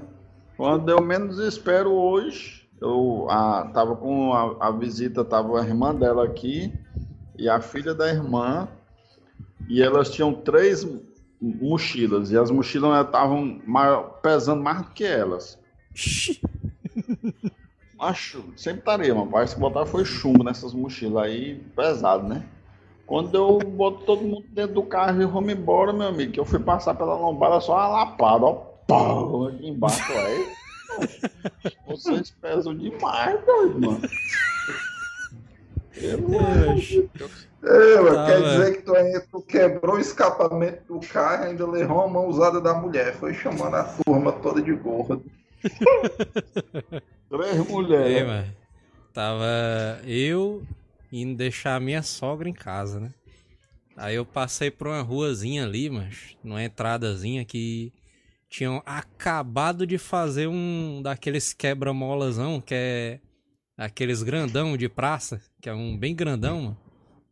[0.56, 5.94] Quando eu menos espero hoje, eu a, tava com a, a visita, tava a irmã
[5.94, 6.72] dela aqui
[7.38, 8.70] e a filha da irmã,
[9.68, 10.88] e elas tinham três
[11.42, 13.60] mochilas, e as mochilas estavam
[14.22, 15.60] pesando mais do que elas.
[17.98, 22.46] Macho, sempre estaria, mas parece que botar foi chumbo nessas mochilas aí, pesado, né?
[23.06, 26.46] Quando eu boto todo mundo dentro do carro e vamos embora, meu amigo, que eu
[26.46, 28.54] fui passar pela lombada só uma lapada, ó,
[28.88, 30.48] pau, aqui embaixo, aí.
[31.88, 34.02] Vocês pesam demais, doido, mano.
[36.00, 37.48] Pelo amor de Deus.
[37.64, 38.60] É, mano, Tá, quer velho.
[38.60, 42.28] dizer que tu, aí, tu quebrou o escapamento do carro e ainda levou a mão
[42.28, 43.16] usada da mulher.
[43.16, 45.24] Foi chamando a turma toda de gordo.
[47.30, 48.28] Três Ei, mulheres.
[48.28, 48.48] mano.
[49.14, 50.62] Tava eu
[51.12, 53.12] indo deixar a minha sogra em casa, né?
[53.98, 57.94] Aí eu passei por uma ruazinha ali, mas numa entradazinha que
[58.50, 63.20] tinham acabado de fazer um daqueles quebra-molazão, que é
[63.78, 66.78] aqueles grandão de praça, que é um bem grandão, mano.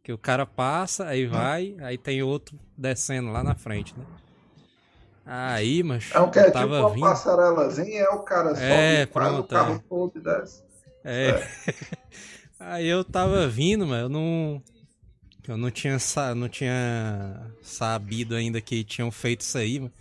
[0.01, 4.05] Que o cara passa, aí vai, aí tem outro descendo lá na frente, né?
[5.25, 7.05] Aí, mas É um que é tipo tava uma vindo.
[7.05, 9.79] passarelazinha, é o cara sobe, É, faz o pronto, carro é.
[9.87, 10.63] todo e desce.
[11.05, 11.47] É.
[12.65, 14.61] Aí eu tava vindo, mas eu não.
[15.47, 15.97] Eu não tinha,
[16.35, 19.91] não tinha sabido ainda que tinham feito isso aí, mano.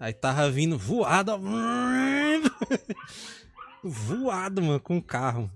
[0.00, 1.38] Aí tava vindo voado, ó.
[3.84, 5.50] voado, mano, com o carro.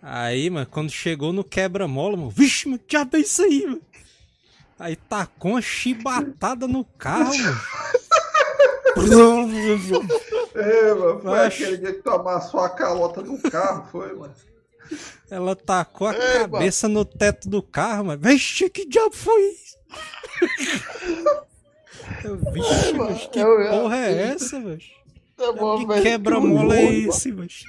[0.00, 3.82] Aí, mano, quando chegou no quebra-mola, mano, vixe, mano, que diabo é isso aí, mano?
[4.78, 7.60] Aí tacou uma chibatada no carro, mano.
[10.54, 11.62] É, mano, foi Macho.
[11.62, 14.32] aquele dia que tu amassou a calota do carro, foi, mano.
[15.30, 19.76] Ela tacou a É, cabeça no teto do carro, mas vixe, que diabo foi isso?
[22.52, 24.84] Vixe, mas que eu porra é essa, mas?
[25.38, 27.64] É Que vez quebra-mola que é o Júlio, esse, mas?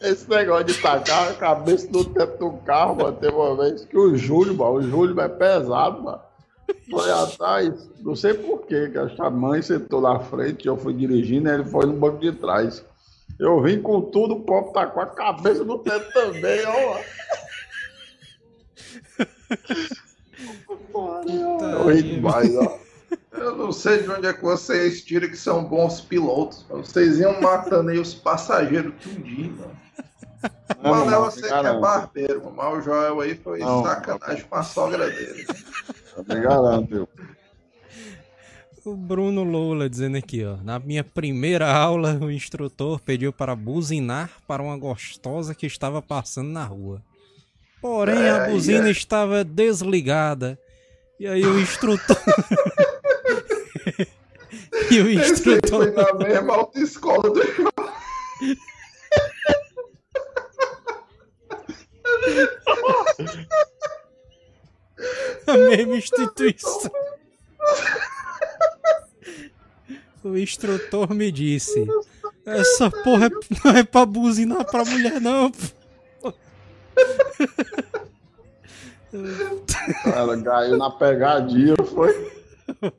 [0.00, 3.96] Esse negócio de tacar a cabeça no teto do carro, mano, teve uma vez que
[3.96, 6.20] o Júlio, mano, o Júlio é pesado, mano.
[6.90, 11.64] Foi atrás, não sei porquê, que a mãe sentou na frente, eu fui dirigindo, ele
[11.64, 12.84] foi no banco de trás.
[13.42, 17.00] Eu vim com tudo, o povo tá com a cabeça no teto também, ó.
[20.94, 22.78] Eu ri demais, ó.
[23.32, 26.64] Eu não sei de onde é que vocês tiram que são bons pilotos.
[26.70, 29.82] Vocês iam matando aí os passageiros tudinho, mano.
[30.80, 33.82] Não, Mano, mano, você que é barbeiro, mas o Joel aí foi Não.
[33.82, 35.46] sacanagem com a sogra dele.
[36.16, 37.08] Eu te garanto, viu?
[38.84, 40.56] O Bruno Loula dizendo aqui, ó.
[40.56, 46.50] Na minha primeira aula, o instrutor pediu para buzinar para uma gostosa que estava passando
[46.50, 47.00] na rua.
[47.80, 50.58] Porém, a buzina estava desligada.
[51.18, 52.16] E aí o instrutor.
[54.90, 55.84] e o Esse instrutor.
[55.84, 57.72] foi na mesma autoescola do Joel.
[65.46, 66.90] A mesma instituição.
[70.24, 71.86] O instrutor me disse:
[72.46, 73.30] Essa porra é-
[73.64, 75.50] não é pra buzinar pra mulher, não.
[75.50, 76.32] pô."
[80.06, 82.32] Ela caiu na pegadinha, foi.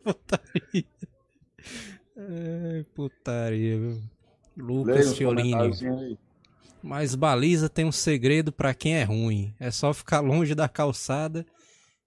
[0.04, 0.86] Putaria.
[2.18, 4.02] Ai, putaria, viu?
[4.56, 6.18] Lucas Fiolini.
[6.82, 9.54] Mas baliza tem um segredo pra quem é ruim.
[9.60, 11.46] É só ficar longe da calçada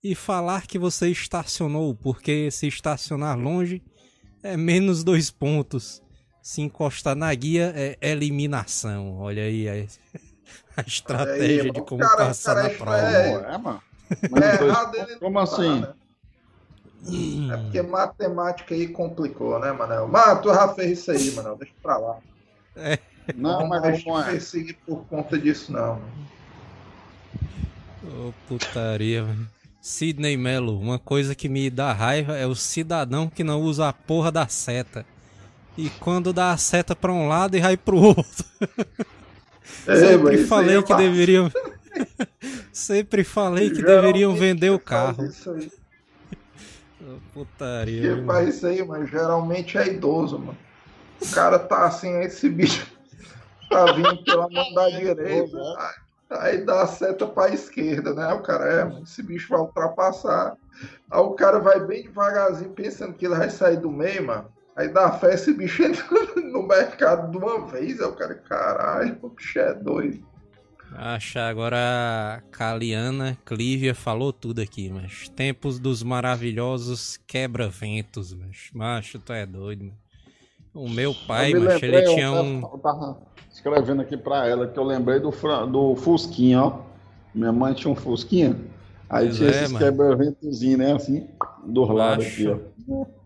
[0.05, 3.83] e falar que você estacionou, porque se estacionar longe
[4.53, 6.03] é menos dois pontos.
[6.43, 9.19] Se encostar na guia é eliminação.
[9.19, 9.73] Olha aí a,
[10.77, 11.73] a estratégia mano.
[11.75, 12.99] de como cara- o passar cara na é- prova.
[12.99, 13.83] é- Não é, mano?
[14.11, 15.81] É dois Como não assim?
[15.81, 15.95] falar, né?
[17.53, 20.09] É porque matemática aí complicou, né, Manel?
[20.09, 21.57] Mas tu já fez isso aí, Manel.
[21.57, 22.19] Deixa pra lá.
[23.35, 24.31] Não, Não mas como é?
[24.31, 26.01] perseguir por conta disso, não.
[28.05, 29.49] Ô, putaria, velho.
[29.87, 33.93] Sidney Mello, uma coisa que me dá raiva é o cidadão que não usa a
[33.93, 35.07] porra da seta.
[35.79, 38.45] E quando dá a seta pra um lado e vai pro outro.
[39.87, 41.53] É, mas Sempre falei que deveriam.
[42.73, 45.25] Sempre falei que Geralmente deveriam vender o carro.
[45.25, 45.71] Isso aí.
[47.33, 48.03] Putaria.
[48.03, 48.27] Quem viu?
[48.27, 50.59] faz isso aí, mas geralmente é idoso, mano.
[51.21, 52.87] O cara tá assim, esse bicho
[53.69, 55.59] tá vindo pela mão da direita,
[56.31, 58.33] aí- dá a seta pra esquerda, né?
[58.35, 60.57] O cara, é, mano, esse bicho vai ultrapassar.
[61.11, 64.49] Aí o cara vai bem devagarzinho, pensando que ele vai sair do meio, mano.
[64.77, 66.05] Aí dá fé, esse bicho entra
[66.43, 68.01] no mercado de uma vez.
[68.01, 70.27] Aí o cara, caralho, o bicho é doido.
[70.93, 79.19] Acha agora a Caliana Clívia falou tudo aqui, mas tempos dos maravilhosos quebra-ventos, mas macho,
[79.19, 80.06] tu é doido, mano.
[80.77, 82.61] O meu pai, me mas ele tinha eu um.
[82.73, 83.19] Eu tava
[83.51, 86.81] escrevendo aqui pra ela que eu lembrei do, Fran- do Fusquinha, ó.
[87.35, 88.57] Minha mãe tinha um Fusquinha.
[89.09, 89.79] Aí Pois tinha é, esses mano.
[89.79, 90.93] quebra-ventozinhos, né?
[90.95, 91.27] Assim,
[91.65, 92.59] dos lados aqui, ó.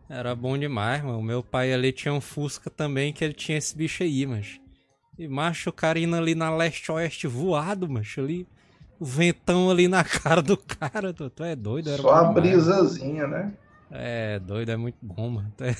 [0.08, 1.18] Era bom demais, mano.
[1.18, 4.60] O meu pai ali tinha um Fusca também, que ele tinha esse bicho aí, mas.
[5.18, 8.48] E macho, o cara indo ali na leste-oeste voado, macho, ali.
[9.00, 12.32] O ventão ali na cara do cara, tu, tu é doido, era Só a demais.
[12.32, 13.52] brisazinha, né?
[13.90, 15.52] É, doido, é muito bom, mano.
[15.56, 15.76] Tu é-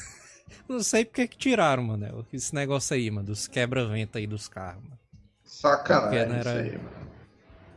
[0.69, 4.49] Não sei porque que tiraram, mano, é, esse negócio aí, mano, dos quebra-vento aí dos
[4.49, 4.99] carros, mano.
[5.45, 7.11] Sacanagem Porque não isso era- aí, mano.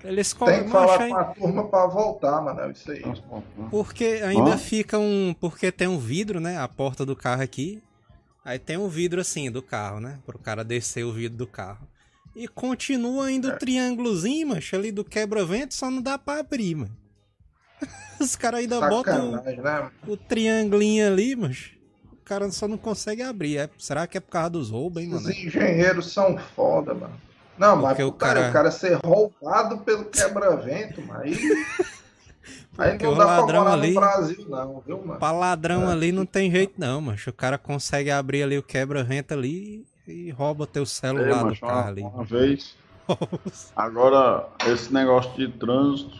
[0.04, 2.72] Eles Tem que macho, falar aí- com a turma pra voltar, mano.
[2.72, 3.02] Isso aí.
[3.72, 5.34] Porque ainda fica um.
[5.40, 6.58] Porque tem um vidro, né?
[6.58, 7.82] A porta do carro aqui.
[8.44, 10.20] Aí tem um vidro assim do carro, né?
[10.26, 11.88] Pro cara descer o vidro do carro.
[12.36, 13.56] E continua ainda É.
[13.56, 16.98] o triângulozinho, macho, ali do quebra-vento, só não dá pra abrir, mano.
[18.20, 19.92] Os caras ainda botam Sacanagem, né?
[20.06, 21.83] o, triangulinho ali, mas o
[22.34, 23.58] cara só não consegue abrir.
[23.58, 25.36] É, será que é por causa dos roubos, hein, Os mano?
[25.36, 27.14] engenheiros são foda, mano.
[27.58, 31.38] Não, mas Porque o o cara, cara- o cara ser roubado pelo quebra-vento, mas aí.
[32.76, 35.20] Aí não o dá pra ladrão morar ali- no Brasil, não, viu, mano?
[35.20, 35.92] Pra ladrão É.
[35.94, 37.30] ali não tem jeito não, macho.
[37.30, 41.62] O cara consegue abrir ali o quebra-vento ali e rouba teu Ei, celular do macho,
[41.62, 42.02] carro uma, ali.
[42.02, 42.76] uma vez.
[43.76, 46.20] Agora, esse negócio de trânsito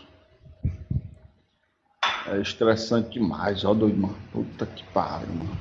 [2.28, 4.16] é estressante demais, ó doido, mano.
[4.32, 5.58] Puta que pariu, mano.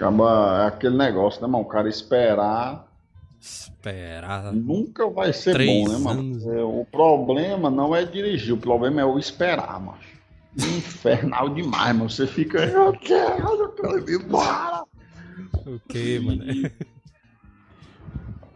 [0.00, 1.62] Acaba, é aquele negócio, né, mano?
[1.62, 2.88] O cara esperar
[3.38, 4.52] Esperar.
[4.52, 6.52] nunca vai ser Três bom, né, mano?
[6.54, 10.08] É, o problema não é dirigir, o problema é o esperar, macho.
[10.56, 12.10] Infernal demais, mano.
[12.10, 14.84] Você fica, eu quero, eu quero ir embora.
[15.66, 16.44] O que, mano?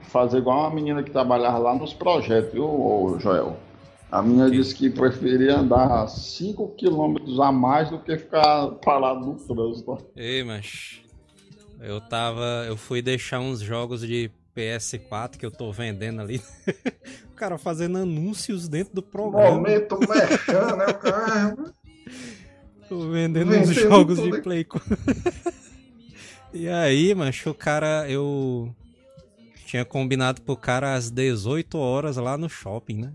[0.01, 3.57] fazer igual uma menina que trabalhava lá nos projetos, viu, Joel?
[4.13, 9.35] A menina disse que preferia andar 5 quilômetros a mais do que ficar parado no
[9.35, 9.99] trânsito.
[10.15, 11.04] Ei, mas
[11.87, 16.41] eu tava, eu fui deixar uns jogos de PS4 que eu tô vendendo ali.
[17.31, 19.57] o cara fazendo anúncios dentro do programa.
[19.57, 20.93] Momento mexendo, né?
[20.95, 21.57] Cara.
[22.89, 24.41] Tô vendendo Vendendo uns jogos de.
[24.41, 24.97] Play 4.
[26.55, 28.75] e aí, macho, o cara, eu
[29.67, 33.13] tinha combinado pro cara às 18 horas lá no shopping, né?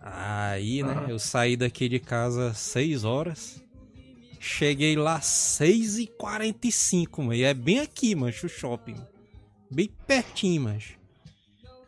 [0.00, 3.62] Aí, né, eu saí daqui de casa às 6 horas.
[4.38, 7.34] Cheguei lá às 6 e 45 mano.
[7.34, 8.96] E é bem aqui, mancho, o shopping.
[9.70, 10.98] Bem pertinho, mancho.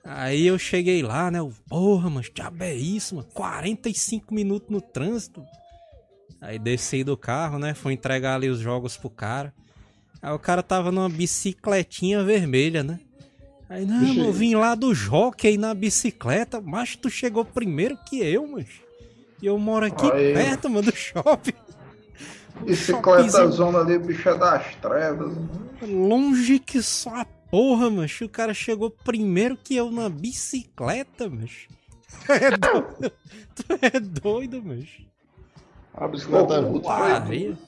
[0.03, 1.39] Aí eu cheguei lá, né?
[1.39, 3.29] eu, Porra, mas diabo é isso, mano.
[3.33, 5.45] 45 minutos no trânsito.
[6.41, 7.75] Aí desci do carro, né?
[7.75, 9.53] Fui entregar ali os jogos pro cara.
[10.23, 13.01] Aí o cara tava numa bicicletinha vermelha, né?
[13.69, 14.19] Aí, não, Vixe.
[14.19, 18.67] eu vim lá do jockey na bicicleta, mas tu chegou primeiro que eu, mas.
[19.41, 20.35] E eu moro aqui Aí.
[20.35, 21.53] perto, mano, do shopping.
[22.65, 25.35] Bicicleta zona ali, bicho é das trevas.
[25.37, 25.49] né?
[25.83, 31.67] Longe que só a porra, mas o cara chegou primeiro que eu na bicicleta, mas.
[32.27, 33.13] Tu é doido,
[33.55, 34.87] tu é doido, mas.
[35.95, 36.61] A bicicleta é.
[37.21, 37.59] Maria.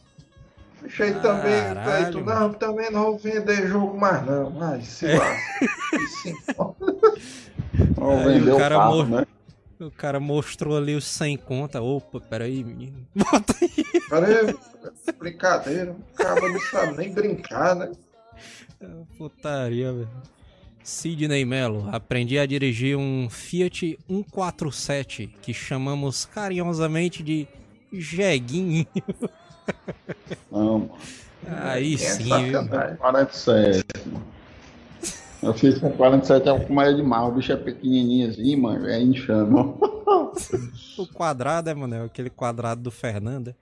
[0.82, 4.60] Bicho aí também, tu, não, também não vou vender jogo mais não.
[4.60, 5.16] Ai, se É.
[5.16, 6.72] E ó.
[7.94, 9.26] Vou Aí vender o cara carro, mor- né?
[9.86, 11.80] O cara mostrou ali os 100 conta.
[11.82, 13.06] Opa, peraí, menino.
[13.14, 13.84] Bota aí.
[14.08, 14.54] Peraí,
[15.18, 15.92] brincadeira.
[15.92, 17.92] O cara não sabe nem brincar, né?
[19.16, 20.08] Putaria, velho.
[20.84, 27.46] Sidney Mello, aprendi a dirigir um Fiat 147 que chamamos carinhosamente de
[27.92, 28.84] Jeguinho.
[30.50, 30.90] Não, mano.
[31.46, 32.52] Aí É sim, viu?
[32.60, 32.96] sacanagem.
[32.96, 34.31] 47, mano.
[35.42, 37.28] Eu fiz com 47 é como é demais.
[37.28, 38.86] O bicho é pequenininho assim, mano.
[38.88, 39.76] É inchando.
[40.98, 43.54] O quadrado é, mano, é aquele quadrado do Fernanda.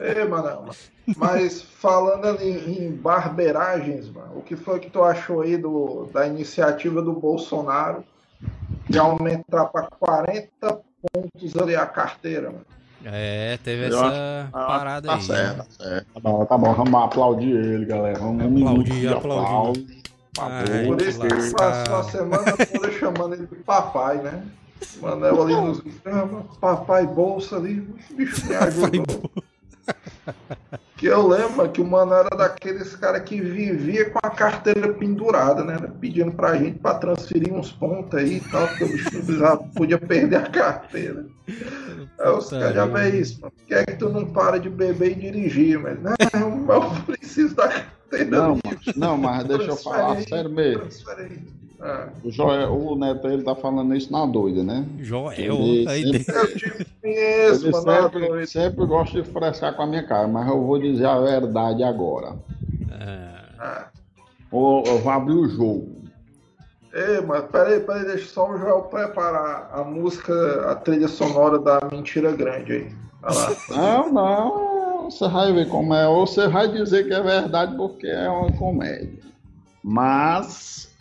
[0.00, 0.70] Ei, mano,
[1.16, 6.26] mas falando ali em barbeiragens, mano, o que foi que tu achou aí do, da
[6.26, 8.02] iniciativa do Bolsonaro
[8.88, 10.50] de aumentar para 40
[11.12, 12.64] pontos ali a carteira, mano?
[13.04, 15.22] É, teve Eu essa Ah, parada tá aí.
[15.22, 15.64] certo, né?
[15.64, 16.06] tá certo.
[16.14, 16.72] Tá bom, tá bom.
[16.74, 18.18] Vamos aplaudir ele, galera.
[18.18, 20.02] Vamos um Aplaudir, minuto de aplaudir.
[20.38, 20.86] Ai.
[20.86, 21.90] Por isso que lascado.
[21.90, 24.42] passou a semana toda chamando ele de papai, né?
[25.00, 28.98] Manel ali nos ah, papai bolsa ali, bicho me ajuda.
[30.96, 35.62] Que eu lembro que o mano era daqueles caras que vivia com a carteira pendurada,
[35.62, 35.76] né?
[36.00, 39.10] Pedindo pra gente pra transferir uns pontos aí e tal, porque o bicho
[39.76, 41.26] podia perder a carteira.
[42.18, 43.52] Aí os caras já vê isso, mano.
[43.52, 45.78] Por que é que tu não para de beber e dirigir?
[45.78, 46.16] Mas não,
[46.72, 48.30] eu preciso da carteira.
[48.30, 50.88] Não, mas, não, mas deixa eu falar sério mesmo.
[51.80, 52.08] Ah.
[52.24, 54.84] O, Joel, o Neto ele tá falando isso na doida, né?
[54.98, 56.34] Joel, Ele aí sempre-.
[56.34, 60.48] Eu te conheço, Ele é sempre, sempre gosta de frescar com a minha cara, mas
[60.48, 62.36] eu vou dizer a verdade agora.
[63.58, 63.88] Ah.
[64.50, 65.96] Ou eu vou abrir o jogo.
[66.92, 71.78] Ei, mas peraí, peraí, deixa só o Joel preparar a música, a trilha sonora da
[71.92, 72.92] Mentira Grande aí.
[73.68, 76.08] Não, não, você vai ver como é.
[76.08, 79.18] Ou você vai dizer que é verdade porque é uma comédia.
[79.82, 80.95] Mas,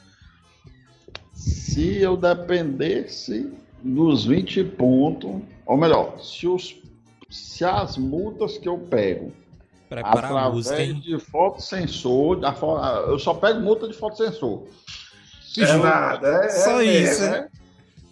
[1.45, 3.51] se eu dependesse
[3.83, 6.75] dos 20 pontos, ou melhor, se, os,
[7.29, 9.31] se as multas que eu pego
[9.87, 11.01] prepara a música, através hein?
[11.01, 14.63] de fotossensor, da fo- eu só pego multa de fotossensor.
[15.57, 17.47] É nada, é, Só é, isso, é, né?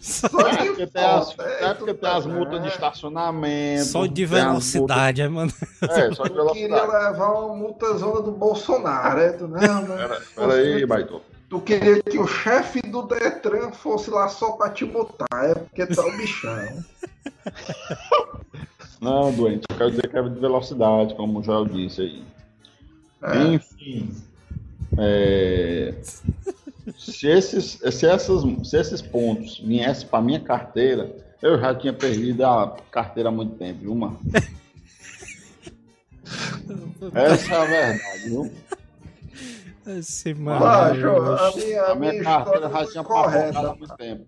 [0.00, 2.68] Só, É porque tem as, é porque tem as multas de bem.
[2.68, 3.84] estacionamento.
[3.84, 5.52] só de velocidade, é, mano.
[5.82, 6.92] É, só de Tu queria velocidade.
[7.12, 9.32] levar uma multa zona do Bolsonaro, é?
[9.32, 9.96] Tu, não, não.
[10.36, 11.20] Peraí, Baito.
[11.54, 15.54] Tu queria que o chefe do Detran fosse lá só pra te multar, é?
[15.54, 16.84] Porque é o bichão.
[19.00, 22.24] Não, doente, eu quero dizer que é de velocidade, como o Joel disse aí.
[23.22, 23.54] É.
[23.54, 24.16] Enfim.
[24.98, 25.94] é,
[26.98, 32.44] se esses, se, essas, se esses pontos viessem para minha carteira, eu já tinha perdido
[32.44, 34.18] a carteira há muito tempo, viu, mano?
[37.14, 38.52] Essa é a verdade, viu?
[39.86, 40.94] Esse Ah.
[40.94, 43.58] João, a minha, A minha história já tinha correta.
[43.58, 44.26] há muito tempo.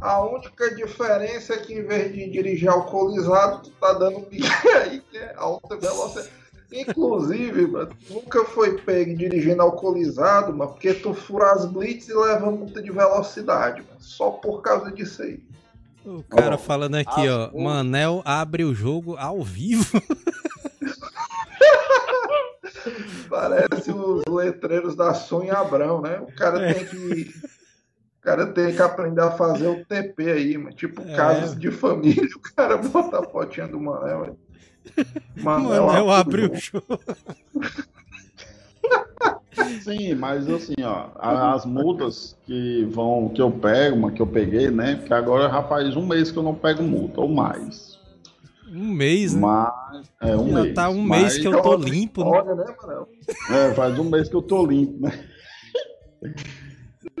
[0.00, 4.46] A única diferença é que em vez de dirigir alcoolizado, tu tá dando um bico
[4.82, 6.28] aí que é alta velocidade.
[6.72, 12.50] Inclusive, mano, nunca foi pego dirigindo alcoolizado, mano, porque tu fura as blitz e leva
[12.50, 15.40] multa de velocidade, mano, só por causa disso aí.
[16.04, 17.50] O cara Ó, falando aqui, ó.
[17.58, 20.00] Manel abre o jogo ao vivo.
[23.28, 26.20] Parece os letreiros da Sonha Abrão, né?
[26.20, 26.74] O cara É.
[26.74, 27.30] tem que.
[28.18, 30.74] O cara tem que aprender a fazer o TP aí, mano.
[30.76, 31.14] Tipo É.
[31.16, 34.36] casas de família, o cara bota a fotinha do Manel.
[34.96, 35.04] aí.
[35.42, 36.86] Manel abre o jogo.
[36.88, 37.00] jogo.
[39.82, 44.70] Sim, mas assim, ó, as multas que vão, que eu pego, mas que eu peguei,
[44.70, 44.96] né?
[44.96, 47.89] Porque agora já faz um mês que eu não pego multa, ou mais.
[48.72, 49.40] Um mês, né?
[49.40, 50.74] Mas, é um Já mês.
[50.74, 52.30] tá um mas- mês que eu tô limpo, né?
[52.30, 52.74] Olha, né?
[53.50, 55.26] É, faz um mês que eu tô limpo, né?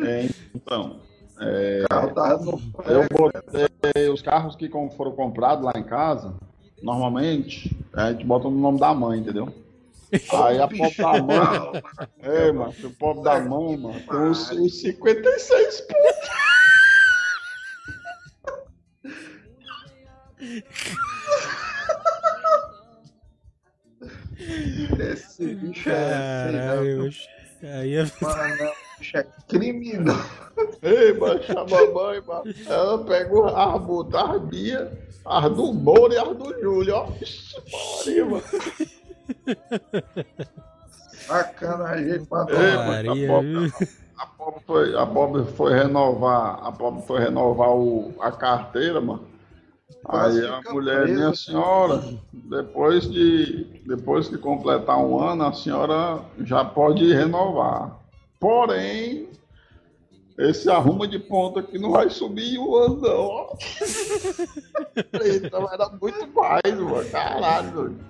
[0.02, 1.00] É, então,
[1.36, 6.34] O carro tava no eu botei os carros que foram comprados lá em casa,
[6.82, 9.48] normalmente, a gente bota no nome da mãe, entendeu?
[10.32, 11.82] Aí a pobre da mãe,
[12.20, 16.30] é, mano, o pobre da mãe, mano, tem os, os 56 pontos.
[25.12, 26.48] Esse bicho é.
[26.48, 27.10] sei não, Caralho,
[27.62, 28.06] aí é...
[28.20, 30.50] Manel, bicho é criminoso.
[30.82, 32.54] Ei, mano, chama a mãe, mano.
[32.66, 34.88] Ela pegou as multas, as minhas,
[35.24, 37.08] as do Moura e as do Júlio, ó.
[38.06, 38.42] Maria, mano.
[41.26, 43.72] Sacanagem pra mano,
[44.20, 49.24] a pobre foi, a pobre foi renovar, a pobre foi renovar o, a carteira, mano.
[50.08, 51.14] Aí a mulher, presa.
[51.14, 57.98] minha senhora, depois de depois que completar um ano, a senhora já pode renovar.
[58.38, 59.28] Porém,
[60.38, 63.58] esse arruma de ponta aqui não vai subir o ano, não.
[65.66, 67.10] vai dar muito mais, mano.
[67.10, 68.00] Caralho, doido.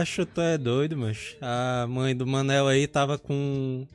[0.00, 3.86] Acho tu é doido, mas a mãe do Manel aí tava com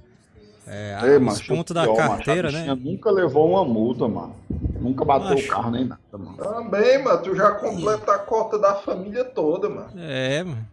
[0.72, 2.74] é, Ei, os macho, pontos da pior, carteira, né?
[2.80, 4.36] Nunca levou uma multa, mano.
[4.80, 5.46] Nunca bateu Macho.
[5.46, 6.38] o carro nem nada, mano.
[6.38, 9.92] Também, mano, tu já completa a cota da família toda, mano.
[9.98, 10.68] É, mano.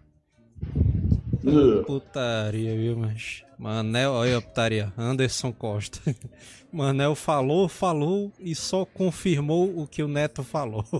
[1.86, 3.42] Putaria, viu, mas.
[3.59, 4.92] Manel, olha a putaria.
[4.96, 5.99] Anderson Costa.
[6.72, 10.84] Manel falou, falou e só confirmou o que o Neto falou.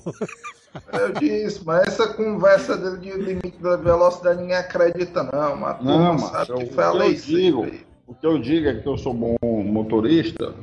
[0.93, 5.79] Eu disse, mas essa conversa dele de limite da velocidade ninguém acredita, não, mano.
[5.83, 7.71] Não, mas sabe eu- que foi a o que eu lei digo-.
[8.09, 10.55] O que eu digo é que eu sou bom motorista,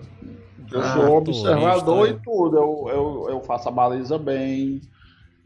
[0.72, 2.58] eu Ah, sou observador turista, e tudo.
[2.58, 4.82] Eu, eu, eu faço a baliza bem,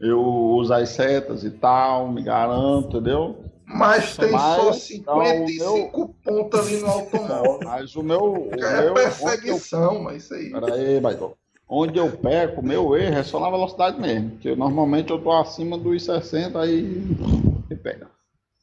[0.00, 3.36] eu uso as setas e tal, me garanto, entendeu?
[3.66, 7.60] Mas tem Mas, só então, 55 pontos ali no automóvel.
[7.62, 8.20] Mas o meu.
[8.20, 10.50] O É meu onde eu, perseguição, mas isso aí.
[10.50, 11.32] peraí, Baitô.
[11.68, 14.30] Onde eu peco, o meu erro é só na velocidade mesmo.
[14.30, 16.82] Porque normalmente eu tô acima dos 60 aí
[17.70, 18.08] me pega.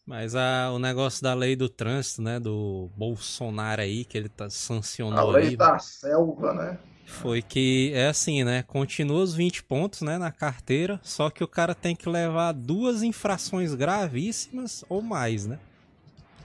[0.08, 2.39] Mas a, o negócio da lei do trânsito, né?
[2.39, 5.58] Do Bolsonaro aí, que ele tá A sancionou lei aí.
[5.58, 6.78] da selva, né?
[7.05, 8.64] Foi que é assim, né?
[8.64, 13.01] Continua os 20 pontos, né, na carteira, só que o cara tem que levar duas
[13.01, 15.58] infrações gravíssimas ou mais, né?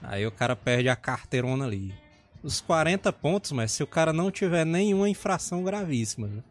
[0.01, 1.93] Aí o cara perde a carteirona ali.
[2.41, 6.43] Os 40 pontos, mas se o cara não tiver nenhuma infração gravíssima, né?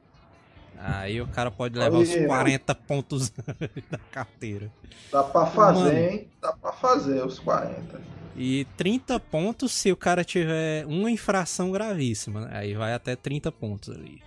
[0.78, 3.30] Aí o cara pode levar os Aí, 40 pontos
[3.90, 4.70] da carteira.
[5.10, 5.98] Dá pra fazer, Mano.
[5.98, 6.28] hein?
[6.40, 8.00] Dá pra fazer os 40.
[8.36, 12.50] E 30 pontos se o cara tiver uma infração gravíssima, né?
[12.58, 14.22] Aí vai até 30 pontos ali.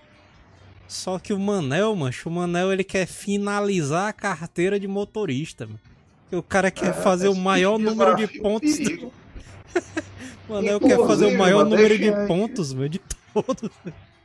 [0.87, 5.79] Só que o Manel, mancho, o Manel ele quer finalizar a carteira de motorista, mano.
[6.31, 8.77] O cara quer É, fazer o maior número de pontos.
[10.47, 12.99] Manel quer fazer o maior número de pontos, mano, de
[13.33, 13.69] todos.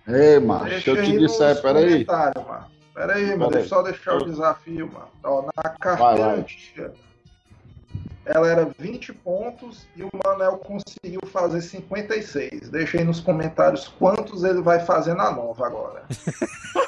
[0.07, 2.05] Ei, mano, Deixa eu te disser, peraí.
[2.07, 2.67] mano.
[2.95, 3.39] Pera aí, mano.
[3.39, 5.09] Pera Deixa só deixar o desafio, mano.
[5.23, 6.39] Ó, na carteira vai.
[6.41, 6.93] antiga,
[8.25, 12.69] ela era 20 pontos e o Manel conseguiu fazer 56.
[12.71, 16.05] Deixa aí nos comentários quantos ele vai fazer na nova agora.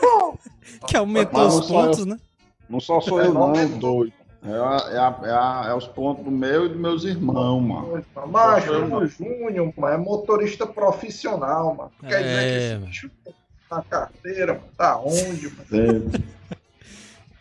[0.87, 1.85] Que aumentou Mas os não só eu.
[1.87, 2.19] pontos, né?
[2.69, 4.13] Não só sou eu, não, doido.
[4.45, 7.61] É, a- é, a- é, a- é os pontos do meu e dos meus irmãos,
[7.61, 8.05] mano.
[8.29, 11.93] Macho, Nossa, o Júnior, mano, é motorista profissional, mano.
[12.01, 12.87] Quer É, dizer que esse mano.
[12.87, 13.11] bicho
[13.71, 16.17] na carteira, mano, tá onde, mano?
[16.19, 16.23] É,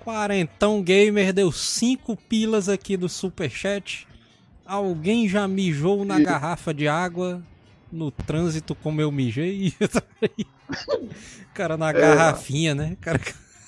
[0.03, 4.07] Quarentão Gamer deu 5 pilas aqui do superchat.
[4.65, 7.41] Alguém já mijou na E- garrafa de água?
[7.91, 9.73] no trânsito como eu mijei.
[11.53, 12.95] cara na garrafinha, né?
[13.01, 13.19] Cara...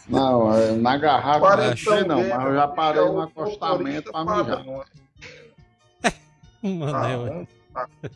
[0.08, 4.26] Não, é, na garrafa Quarentão não, mesmo, mas eu já parei é no acostamento pra
[4.26, 4.66] mijar.
[6.62, 8.10] Mano, Ah, é,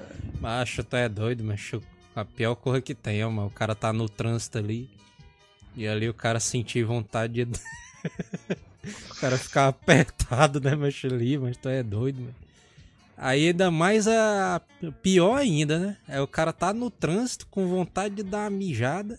[0.40, 1.82] macho, tu é doido, macho.
[2.14, 3.48] A pior coisa que tem, ó, mano.
[3.48, 4.90] O cara tá no trânsito ali.
[5.74, 7.52] E ali o cara sentir vontade de.
[9.10, 12.34] o cara ficar apertado, né, macho, ali, mas tu é doido, mano.
[13.16, 14.60] Aí ainda mais a.
[15.02, 15.96] Pior ainda, né?
[16.08, 19.18] É o cara tá no trânsito com vontade de dar uma mijada.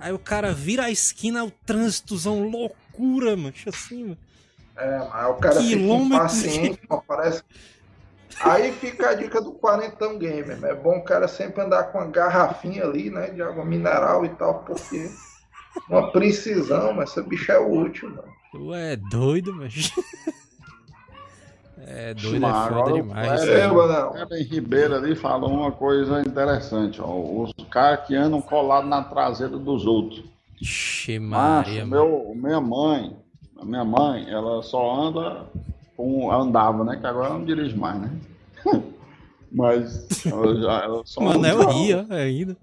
[0.00, 4.18] Aí o cara vira a esquina, o trânsitozão loucura, macho, assim, mano.
[4.76, 7.42] É, mas o cara Quilômetros fica impaciente, mano, parece.
[8.40, 10.64] Aí fica a dica do quarentão gamer.
[10.64, 13.30] É bom o cara sempre andar com uma garrafinha ali, né?
[13.30, 15.10] De água mineral e tal, porque
[15.88, 18.32] uma precisão, mas essa bicha é útil, mano.
[18.52, 19.92] Tu é doido, macho.
[21.90, 23.42] É doido, Mas é agora foda o demais.
[23.48, 23.66] É.
[23.68, 27.06] O Kleber Ribeiro ali falou uma coisa interessante, ó.
[27.14, 30.22] Os caras que andam colados na traseira dos outros.
[30.60, 31.90] Ixi, Maria, mano.
[32.04, 33.16] meu, minha mãe,
[33.58, 35.46] a minha mãe, ela só anda
[35.96, 36.30] com.
[36.30, 36.96] Andava, né?
[36.96, 38.10] Que agora ela não dirige mais, né?
[39.50, 42.56] Mas ela, já, ela só Manel andava- ria ainda.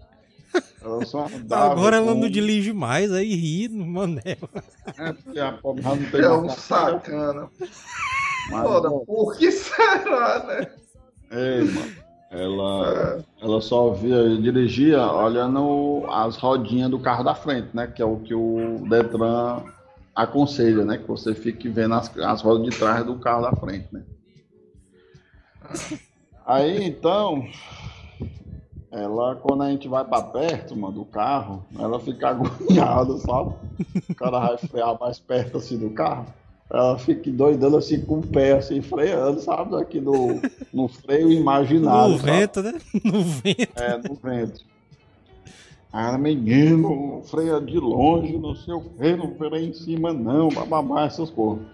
[0.83, 4.37] Ela só andava Agora ela com- não dirige mais, aí ri no Manel.
[4.97, 7.49] É, porque a pobre não tem É um sacana.
[8.49, 10.71] Mas, Foda, por que será, né?
[11.31, 12.05] Ei, mano.
[12.31, 17.87] Ela, ela só via, dirigia olhando as rodinhas do carro da frente, né?
[17.87, 19.63] Que é o que o Detran
[20.13, 20.97] aconselha, né?
[20.97, 24.03] Que você fique vendo as, as rodas de trás do carro da frente, né?
[26.45, 27.47] Aí, então,
[28.91, 33.55] ela, quando a gente vai pra perto, mano, do carro, ela fica agoniada, sabe?
[34.09, 36.25] O cara vai frear mais perto, assim, do carro.
[36.71, 39.75] Ela fica doidando, assim, com o pé, assim, freando, sabe?
[39.75, 40.41] Aqui no,
[40.73, 42.31] no freio imaginário, No sabe?
[42.31, 42.73] vento, né?
[43.05, 43.71] No vento.
[43.75, 44.61] É, no vento.
[45.93, 51.05] Ah, menino, freia de longe, não sei o que, não freia em cima não, bababá,
[51.05, 51.65] essas coisas.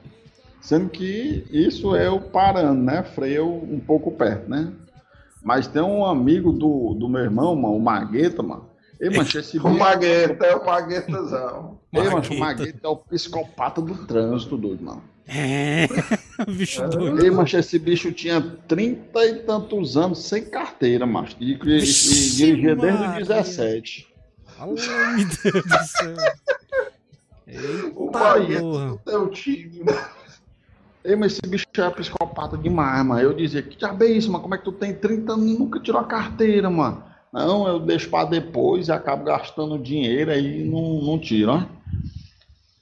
[0.61, 3.01] Sendo que isso é o parando, né?
[3.01, 4.71] Freio um pouco perto, né?
[5.41, 8.69] Mas tem um amigo do, do meu irmão, mano, o Magueta, mano.
[9.01, 9.69] Ei, mancha, esse O.
[9.69, 11.79] Magueta é o Maguetazão.
[11.91, 12.59] Ei, mancha, o Magueta.
[12.59, 15.03] Magueta é o psicopata do trânsito, doido, mano.
[15.27, 15.87] É.
[16.45, 17.23] Bicho doido.
[17.23, 21.35] Ei, mancha, esse bicho tinha trinta e tantos anos sem carteira, macho.
[21.39, 24.07] E, e, e Vixe, dirigia desde os 17.
[24.59, 26.15] Ai, meu Deus do céu.
[27.95, 28.87] O Eita Magueta porra.
[28.87, 30.09] do teu time, né?
[31.03, 33.19] Ei, mas esse bicho é psicopata demais, mano.
[33.19, 34.43] Eu dizia, que diabo é isso, mano?
[34.43, 37.10] Como é que tu tem 30 anos e nunca tirou a carteira, mano?
[37.31, 41.63] Não, eu deixo pra depois e acabo gastando dinheiro aí não, não tiro, ó.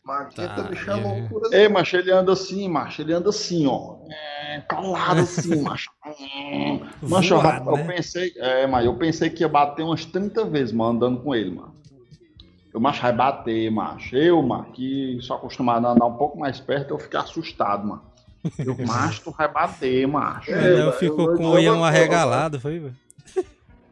[0.04, 1.04] Magueta, Tá, bicho, é é.
[1.04, 1.50] loucura.
[1.56, 3.02] Ei, macho, ele anda assim, macho.
[3.04, 3.97] Ele anda assim, ó.
[4.10, 5.91] É, calado assim, macho.
[6.04, 6.80] Hum.
[7.04, 7.84] Macho, eu, Voado, eu né?
[7.95, 11.52] pensei, é, mas eu pensei que ia bater umas 30 vezes, mano, andando com ele,
[11.52, 11.76] mano.
[12.74, 14.16] Eu, macho, vai bater, macho.
[14.16, 18.02] Eu, mano, que sou acostumado a andar um pouco mais perto, eu fiquei assustado, mano.
[18.58, 20.50] Eu, macho, tu vai bater, macho.
[20.52, 22.95] É, Manel mas ficou eu com o olhão arregalado, foi, velho?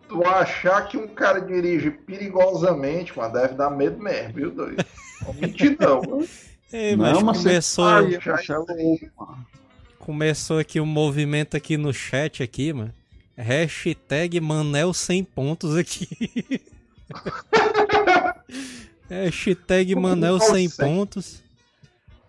[0.07, 4.83] Tu achar que um cara dirige perigosamente, mano, deve dar medo mesmo, viu, doido?
[5.25, 6.01] Não mentir, não.
[6.01, 6.27] mano.
[6.71, 8.97] Não, mas mas começou, Ai, já- macho, é
[9.99, 12.93] começou aqui o movimento aqui no chat aqui, mano.
[13.37, 16.07] Hashtag Manel 100 pontos aqui.
[19.09, 20.83] Hashtag Manel 100 Nossa.
[20.85, 21.43] pontos.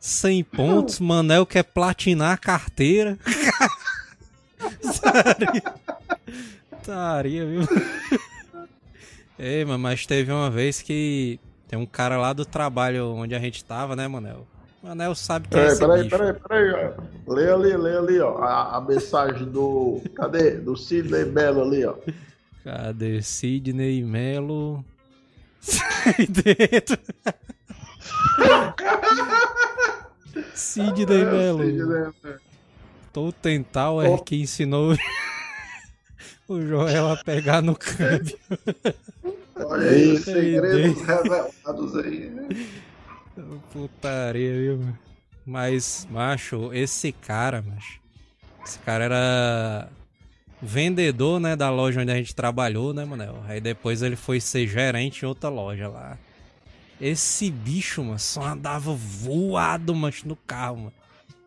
[0.00, 1.00] 100 pontos.
[1.00, 3.18] Manel quer platinar a carteira.
[5.00, 5.74] Taria.
[6.88, 7.60] Taria, viu?
[9.38, 13.38] Ei, mano, mas teve uma vez que tem um cara lá do trabalho onde a
[13.38, 14.46] gente tava, né, Manel?
[14.82, 16.16] Manel sabe que é Peraí, esse peraí, bicho.
[16.16, 17.30] peraí, peraí, ó.
[17.30, 18.38] Lê ali, lê ali, ó.
[18.38, 20.00] A, a mensagem do.
[20.14, 20.52] Cadê?
[20.52, 21.94] Do Sidney Belo ali, ó.
[22.64, 24.82] Cadê Sidney Melo?
[25.60, 26.98] Sai dentro.
[30.54, 32.14] Sidney Melo.
[33.12, 34.96] Tô tental é que ensinou
[36.48, 38.38] o Joel a pegar no câmbio.
[39.56, 42.30] Olha aí, Ei, segredos revelados aí.
[42.30, 42.48] né?
[43.72, 44.78] Putaria, viu?
[44.78, 44.98] mano?
[45.46, 48.00] Mas, macho, esse cara, macho.
[48.64, 49.88] Esse cara era
[50.60, 53.42] vendedor, né, da loja onde a gente trabalhou, né, Manel?
[53.46, 56.18] Aí depois ele foi ser gerente em outra loja lá.
[57.00, 60.92] Esse bicho, mano, só andava voado, macho, no carro, mano.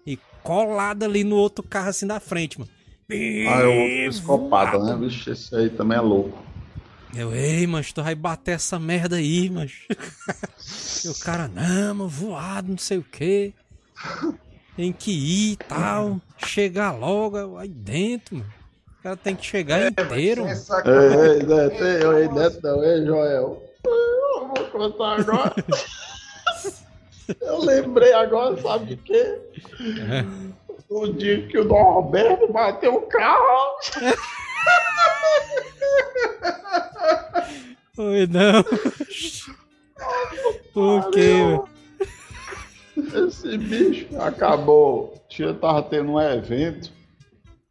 [0.07, 2.71] E colado ali no outro carro, assim, da frente, mano.
[3.11, 4.99] Ah, é o outro psicopata, Voado.
[4.99, 5.07] né?
[5.07, 6.37] Vixe, esse aí também é louco.
[7.13, 9.73] Eu, ei, mas tu vai bater essa merda aí, mas.
[11.03, 13.53] e o cara, não, mano, voado, não sei o quê.
[14.77, 16.21] Tem que ir e tal.
[16.37, 18.49] Chegar logo aí dentro, mano.
[18.99, 20.43] O cara tem que chegar inteiro.
[20.55, 23.63] Sem Ei, ei, Neto, ei, ei, Neto, não, ei, Joel.
[23.83, 25.55] Eu vou contar agora.
[27.41, 29.39] Eu lembrei agora, sabe de quê?
[30.93, 33.77] O dia que o Norberto bateu o carro.
[37.97, 38.63] Oi, não.
[40.73, 41.59] Por quê?
[43.27, 45.13] Esse bicho acabou.
[45.29, 46.91] Tinha, tava tendo um evento.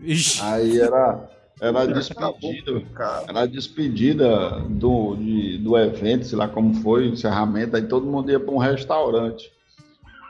[0.00, 1.28] Ixi, Aí era,
[1.60, 2.80] era despedida.
[2.94, 3.24] cara.
[3.28, 7.76] Era despedida do, de- do evento, sei lá como foi, encerramento.
[7.76, 9.52] Aí todo mundo ia para um restaurante.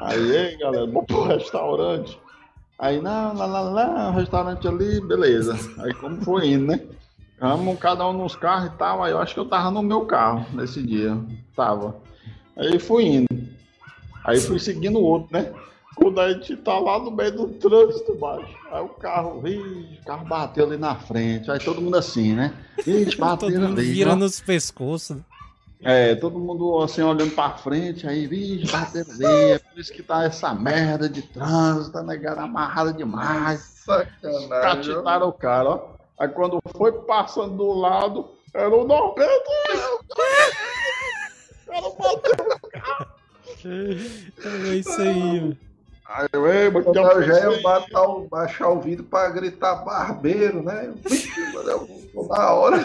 [0.00, 2.18] Aí, galera, vamos pro restaurante.
[2.80, 5.54] Aí, não, lá, lá, lá, restaurante ali, beleza.
[5.80, 6.80] Aí, como foi indo, né?
[7.38, 9.04] Vamos cada um nos carros e tal.
[9.04, 11.14] Aí, eu acho que eu tava no meu carro nesse dia.
[11.54, 11.96] Tava.
[12.56, 13.28] Aí, fui indo.
[14.24, 15.52] Aí, fui seguindo o outro, né?
[15.94, 18.56] Quando a gente tá lá no meio do trânsito, baixo.
[18.72, 21.50] Aí o carro, ih, o carro bateu ali na frente.
[21.50, 22.54] Aí todo mundo assim, né?
[23.18, 23.92] Bateu mundo ali.
[23.92, 25.18] virando os pescoços.
[25.82, 30.02] É, todo mundo assim olhando pra frente, aí, vixe, bateram ali, é por isso que
[30.02, 33.60] tá essa merda de trânsito, tá negado amarrada demais.
[33.84, 34.48] Sacanagem.
[34.48, 35.88] Catitaram o cara, ó.
[36.18, 39.50] Aí quando foi passando do lado, era o Norberto.
[41.72, 43.10] O cara bateu.
[43.64, 45.56] É isso aí.
[46.06, 49.84] Aí eu, ei, mas que eu já ia baixar o, baixar o vídeo pra gritar
[49.84, 50.92] barbeiro, né?
[52.12, 52.84] Eu na hora.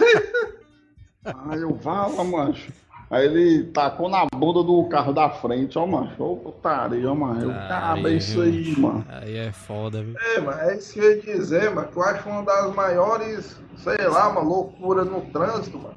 [1.23, 2.71] Aí eu, vala, macho.
[3.09, 6.23] Aí ele tacou na bunda do carro da frente, ó, macho.
[6.23, 7.43] Ô, putaria, ó, mano.
[7.43, 9.05] Eu, cara, é isso aí, mano.
[9.07, 10.15] Aí é foda, viu?
[10.19, 13.61] É, mas é isso que eu ia dizer, mano, que eu acho uma das maiores,
[13.77, 15.95] sei lá, uma loucura no trânsito, mano.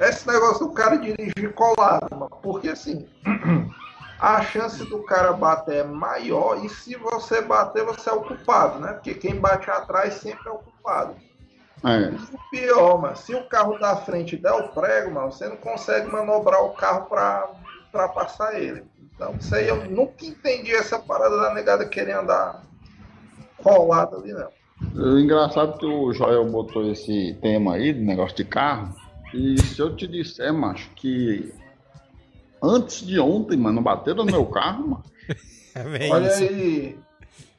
[0.00, 2.30] Esse negócio do cara dirigir colado, mano.
[2.42, 3.06] Porque assim,
[4.18, 8.80] a chance do cara bater é maior e se você bater, você é o culpado,
[8.80, 8.94] né?
[8.94, 11.14] Porque quem bate atrás sempre é o culpado.
[11.84, 12.08] É.
[12.34, 16.10] O pior, mano, se o carro da frente der o prego, mano, você não consegue
[16.10, 17.48] manobrar o carro pra,
[17.92, 18.82] pra passar ele.
[19.14, 22.62] Então, isso aí eu nunca entendi essa parada da negada querer andar
[23.56, 24.48] colado ali, não.
[24.94, 28.94] O engraçado é que o Joel botou esse tema aí, do negócio de carro.
[29.34, 31.52] E se eu te disser, macho, que
[32.62, 35.04] antes de ontem, mano, bateram no meu carro, mano.
[35.74, 36.42] É Olha isso.
[36.42, 36.98] aí.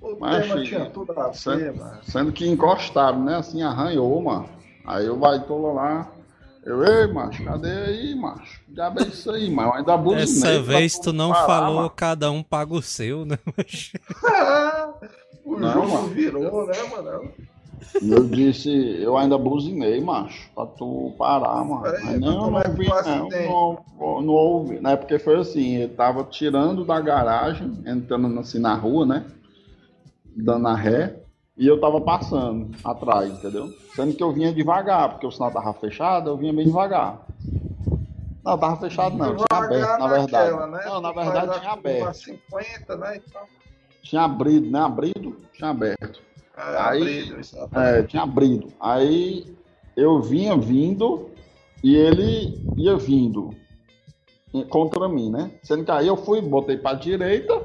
[0.01, 1.77] O Mas, tema filho, tinha tudo a ver, certo.
[1.77, 1.99] mano.
[2.03, 3.35] Sendo que encostaram, né?
[3.37, 4.47] Assim, arranhou, mano.
[4.85, 6.09] Aí eu vai tô lá.
[6.63, 8.61] Eu, ei, macho, cadê aí, macho?
[8.75, 9.69] Já é isso aí, mano.
[9.69, 10.25] Eu ainda buzinei.
[10.25, 11.89] Dessa vez tu não parar, falou, mano.
[11.89, 13.37] cada um paga o seu, né?
[15.45, 16.07] o Não, jogo mano.
[16.09, 17.31] virou, né, mano?
[18.01, 18.69] Eu disse,
[19.01, 21.81] eu ainda buzinei, macho, pra tu parar, mano.
[21.81, 23.29] Mas mas não, não vi, o não,
[23.97, 24.95] não, não houve, né?
[24.95, 29.25] Porque foi assim, ele tava tirando da garagem, entrando assim na rua, né?
[30.35, 31.19] Dando a ré,
[31.57, 33.69] e eu tava passando atrás, entendeu?
[33.95, 37.25] Sendo que eu vinha devagar, porque o sinal tava fechado, eu vinha bem devagar.
[38.43, 40.51] Não, tava fechado não, tinha aberto, na verdade.
[40.51, 40.81] naquela, né?
[40.85, 42.07] Não, na verdade tinha aberto.
[42.07, 43.17] a 50, né?
[43.17, 43.41] Então,
[44.01, 44.79] Tinha abrido, né?
[44.79, 46.21] Abrido, tinha aberto.
[46.57, 47.41] é, Aí- abrido.
[47.73, 48.67] É, tinha abrido.
[48.79, 49.53] Aí
[49.97, 51.29] eu vinha vindo
[51.83, 53.53] e ele ia vindo
[54.69, 55.51] contra mim, né?
[55.61, 57.61] Sendo que aí eu fui, botei pra direita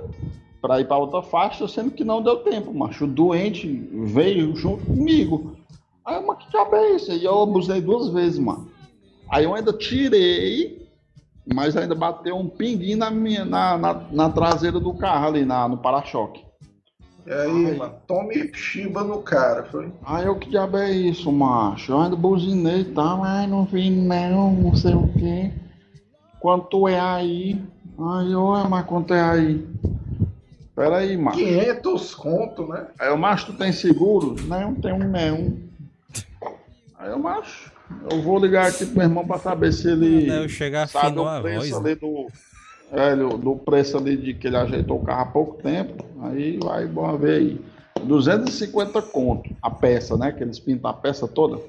[0.64, 3.04] pra ir pra outra faixa, sendo que não deu tempo, macho.
[3.04, 5.54] O doente veio junto comigo.
[6.02, 7.12] Aí mas que diabo é isso?
[7.12, 8.70] E eu abusei duas vezes, mano.
[9.28, 10.88] Aí eu ainda tirei,
[11.52, 15.68] mas ainda bateu um pinguinho na, minha, na, na, na traseira do carro ali, na,
[15.68, 16.42] no para-choque.
[17.26, 17.76] E aí, Ai.
[17.76, 19.92] mano, tome chiba no cara, foi?
[20.02, 21.92] Aí eu que diabo é isso, macho?
[21.92, 25.50] Eu ainda buzinei e tal, ai não vi não, não sei o quê.
[26.40, 27.62] Quanto é aí?
[27.98, 29.74] Ai, oi, mas quanto é aí?
[30.74, 31.38] Pera aí, macho.
[31.38, 32.86] 500 conto, né?
[32.98, 34.34] Aí eu, macho, tu tem seguro?
[34.46, 35.56] Não, tem um não.
[36.98, 37.70] Aí eu, macho,
[38.10, 41.42] eu vou ligar aqui pro meu irmão pra saber se ele Eu chegar sabe o
[41.42, 41.70] preço voz.
[41.70, 41.90] né?
[41.90, 42.26] ali do,
[42.90, 46.04] é, do, do preço ali de que ele ajeitou o carro há pouco tempo.
[46.22, 47.60] Aí vai, bom ver aí.
[48.02, 50.32] 250 conto a peça, né?
[50.32, 51.60] Que eles pintam a peça toda.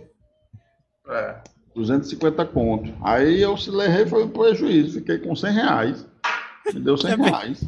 [1.07, 1.35] É.
[1.75, 2.91] 250 conto.
[3.01, 4.99] Aí eu se levei foi um prejuízo.
[4.99, 6.05] Fiquei com 100 reais.
[6.73, 7.63] Me deu 100 reais.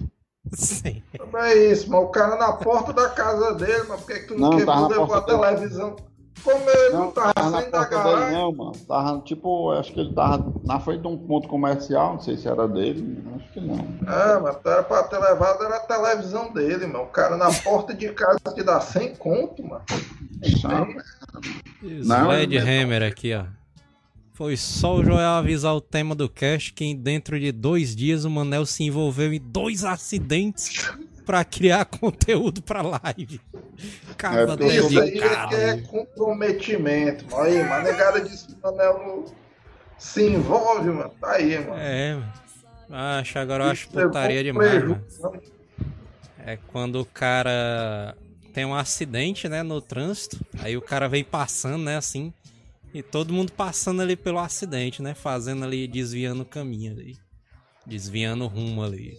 [0.53, 1.01] Sim.
[1.31, 4.27] Não é isso, mas o cara na porta da casa dele, mas por que, que
[4.27, 5.95] tu não, Não, quebrou levou a televisão?
[6.43, 8.37] Como ele não, Não, tava saindo da garagem?
[8.37, 8.71] não, mano.
[8.87, 12.13] Tava, tipo, acho que ele tava na frente de um ponto comercial.
[12.13, 13.21] Não sei se era dele.
[13.35, 13.75] Acho que não.
[14.07, 17.05] Ah, mas era pra ter levado era a televisão dele, mano.
[17.05, 19.83] O cara na porta de casa te dá 100 conto, mano.
[20.61, 20.97] Sabe?
[21.81, 23.43] Não, Hammer aqui, ó.
[24.37, 28.29] Foi só o Joel avisar o tema do cast que dentro de dois dias o
[28.29, 30.91] Manel se envolveu em dois acidentes
[31.25, 33.41] pra criar conteúdo pra live.
[34.15, 37.25] Caba É, Isso aí é é comprometimento.
[37.31, 37.43] mano.
[37.45, 39.25] Aí, mano, a negada disse que o Manel
[39.97, 41.11] se envolve, mano.
[41.19, 41.81] Tá aí, mano.
[41.81, 42.33] É, mano.
[42.91, 45.01] Acho, agora eu acho Isso é putaria demais, mano.
[46.45, 48.15] É quando o cara
[48.53, 52.31] tem um acidente, né, no trânsito, aí o cara vem passando, né, assim,
[52.97, 57.15] e todo mundo passando ali pelo acidente, né, fazendo ali, desviando o caminho ali,
[57.85, 59.15] desviando o rumo ali.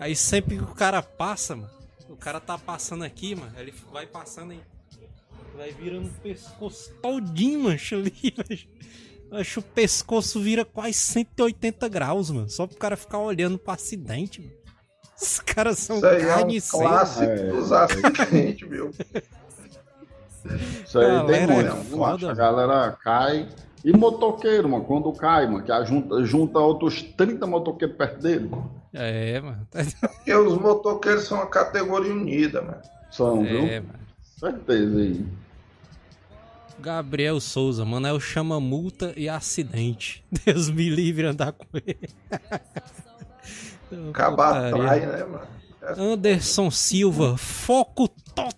[0.00, 1.70] Aí sempre que o cara passa, mano,
[2.08, 4.60] o cara tá passando aqui, mano, ele vai passando e
[5.56, 8.34] vai virando o pescoço todinho, mancha, ali.
[9.30, 14.40] Acho o pescoço vira quase 180 graus, mano, só pro cara ficar olhando pro acidente,
[14.40, 14.58] mano.
[15.22, 16.88] Os caras são Isso aí é um carniceiros.
[16.88, 18.90] clássico dos acidentes, viu?
[20.84, 22.30] Isso aí Galera, tem muito, é foda?
[22.30, 23.48] A galera cai.
[23.84, 28.50] E motoqueiro, mano, quando cai, mano, que a junta, junta outros 30 motoqueiros perto dele.
[28.92, 29.66] É, mano.
[29.70, 32.82] Porque os motoqueiros são uma categoria unida, mano.
[33.10, 33.62] São, É, viu?
[33.86, 33.98] mano.
[34.38, 35.24] Certeza aí.
[36.80, 40.24] Gabriel Souza, Manel chama multa e acidente.
[40.44, 42.08] Deus me livre andar com ele.
[44.10, 45.40] Acabar né, mano?
[45.80, 48.48] É Anderson Silva, foco total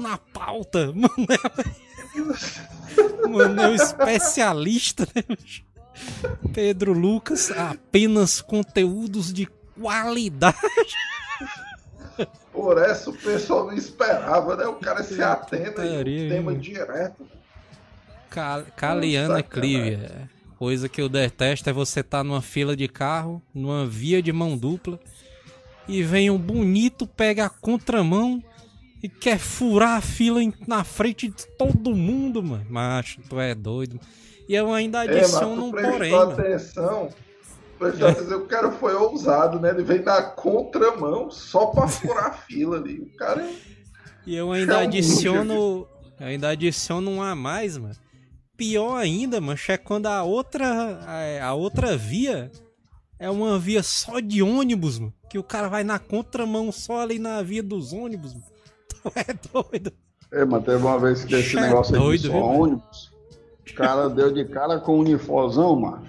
[0.00, 0.92] na pauta.
[0.94, 2.38] Manel,
[3.28, 5.36] Manel especialista, né?
[6.52, 9.46] Pedro Lucas, apenas conteúdos de
[9.80, 10.56] qualidade.
[12.52, 14.66] Por essa o pessoal não esperava, né?
[14.66, 17.26] O cara se atenta e Putaria, o tema direto.
[18.30, 19.42] Ca- Caliana.
[19.42, 20.30] Clivia.
[20.56, 24.56] Coisa que eu detesto é você estar numa fila de carro, numa via de mão
[24.56, 25.00] dupla,
[25.88, 28.42] e vem um bonito, pega a contramão
[29.04, 32.64] e quer furar a fila na frente de todo mundo, mano.
[32.70, 34.00] Macho, tu é doido.
[34.48, 36.32] E eu ainda É, adiciono um porém, mano.
[36.32, 37.10] atenção.
[37.78, 39.68] Prestou atenção que o cara foi ousado, né?
[39.72, 43.00] Ele veio na contramão só pra furar a fila ali.
[43.00, 43.54] O cara é
[44.26, 45.86] E eu ainda É um adiciono.
[46.18, 47.94] Eu ainda adiciono um a mais, mano.
[48.56, 50.66] Pior ainda, mancha, é quando a outra.
[51.06, 52.50] A, a outra via
[53.18, 55.12] é uma via só de ônibus, mano.
[55.28, 58.53] Que o cara vai na contramão só ali na via dos ônibus, mano.
[59.14, 59.92] É doido.
[60.32, 63.12] É, mas teve uma vez que esse Che- negócio aí doido, de só viu, ônibus.
[63.70, 66.06] O cara deu de cara com um unifosão, mano.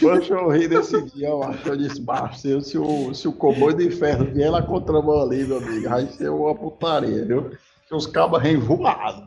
[0.00, 1.66] Poxa, eu ri desse dia, eu acho.
[1.68, 5.56] Eu disse, baixo, se, o, se o comboio de ferro vier na contramão ali, meu
[5.56, 7.50] amigo, vai ser uma putaria, viu?
[7.88, 9.24] Que os cabos voados.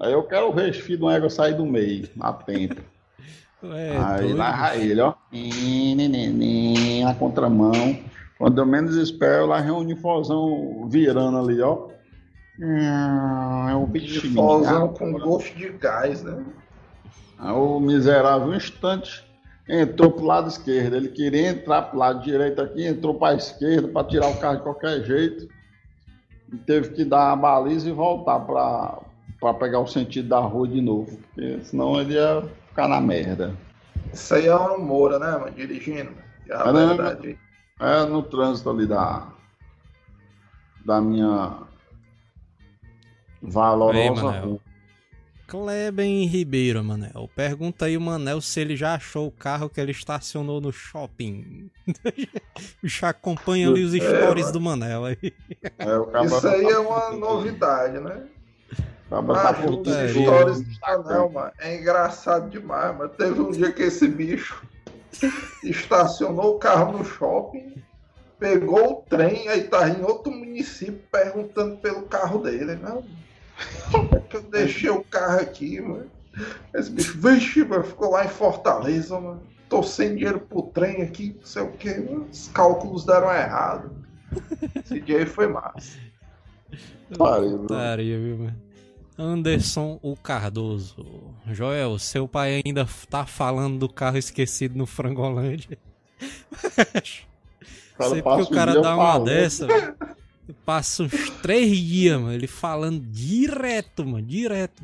[0.00, 2.82] Aí eu quero ver esse filho de uma égua sair do meio, a tempo.
[3.60, 4.36] Tu é Aí doido.
[4.36, 5.14] lá ele, ó.
[7.04, 7.72] Na contramão.
[8.38, 11.88] Quando eu menos espero, lá vem um unifosão virando ali, ó.
[12.60, 14.34] Hum, É o bichinho.
[14.34, 16.42] Fozão com gosto de gás, né?
[17.38, 19.24] Aí o miserável, um instante,
[19.68, 20.96] entrou pro lado esquerdo.
[20.96, 24.62] Ele queria entrar pro lado direito aqui, entrou pra esquerda para tirar o carro de
[24.62, 25.48] qualquer jeito.
[26.52, 28.98] E teve que dar a baliza e voltar pra,
[29.40, 31.18] pra pegar o sentido da rua de novo.
[31.34, 33.54] Porque senão ele ia ficar na merda.
[34.12, 35.50] Isso aí é uma Moura, né, mano?
[35.50, 36.12] Dirigindo.
[36.48, 37.38] É a verdade.
[37.78, 39.26] É no trânsito ali da,
[40.84, 41.58] da minha
[43.42, 44.60] Ei, valorosa rua.
[45.46, 47.30] Kleben Ribeiro, Manel.
[47.36, 51.70] Pergunta aí o Manel se ele já achou o carro que ele estacionou no shopping.
[52.82, 54.52] Já acompanha ali os É, stories mano.
[54.52, 55.18] do Manel aí.
[55.78, 58.26] É, Isso aí tá- é uma novidade, né?
[59.08, 63.84] tá por os stories do Manel, mano, é engraçado demais, mas teve um dia que
[63.84, 64.60] esse bicho
[65.62, 67.82] estacionou o carro no shopping,
[68.38, 73.02] pegou o trem, aí tá em outro município perguntando pelo carro dele, né?
[73.90, 76.10] Como é que eu deixei o carro aqui, mano?
[76.74, 79.42] Esse bicho, vixe, mano, ficou lá em Fortaleza, mano.
[79.68, 81.90] Tô sem dinheiro pro trem aqui, não sei o que,
[82.30, 83.90] os cálculos deram errado.
[84.74, 85.98] Esse dia aí foi massa.
[87.16, 87.58] Pariu, viu?
[87.60, 88.65] Putaria, viu, mano?
[89.18, 91.34] Anderson o Cardoso.
[91.50, 95.78] Joel, seu pai ainda tá falando do carro esquecido no Frangolândia.
[97.96, 99.24] Cara Sempre que o cara dá uma falando.
[99.24, 99.66] dessa,
[100.66, 104.82] passa uns três dias, mano, ele falando direto, mano, direto.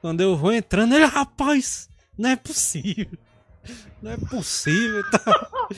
[0.00, 3.18] Quando eu vou entrando, ele, rapaz, não é possível.
[4.00, 5.02] Não é possível.
[5.10, 5.68] Tá?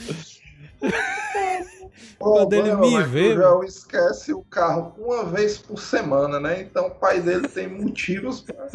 [2.19, 6.63] Quando ele me vê, O João esquece o carro uma vez por semana, né?
[6.63, 8.69] Então o pai dele tem motivos pra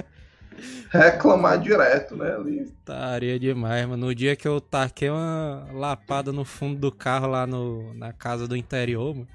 [0.91, 2.35] reclamar direto, né?
[2.35, 2.71] Ali.
[2.85, 4.07] Taria demais, mano.
[4.07, 8.47] No dia que eu taquei uma lapada no fundo do carro lá no, na casa
[8.47, 9.27] do interior, mano.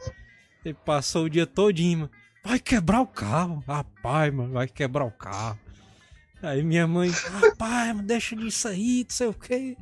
[0.65, 2.11] Ele passou o dia todinho, mano.
[2.45, 3.65] Vai quebrar o carro.
[3.67, 5.59] Rapaz, mano, vai quebrar o carro.
[6.43, 9.79] Aí minha mãe, rapaz, deixa disso aí, não sei o que.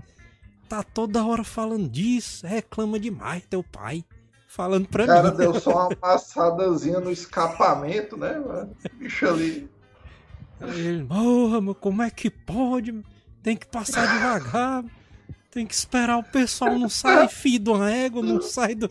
[0.73, 4.03] Tá toda hora falando disso, reclama demais, teu pai.
[4.49, 5.37] falando pra O cara mim.
[5.37, 8.39] deu só uma passadazinha no escapamento, né?
[8.39, 8.75] mano?
[8.95, 9.71] Bicho ali.
[10.63, 11.07] Ele,
[11.79, 13.05] como é que pode?
[13.43, 14.83] Tem que passar devagar.
[15.51, 18.89] Tem que esperar o pessoal não sair, filho de uma égua, não sai do,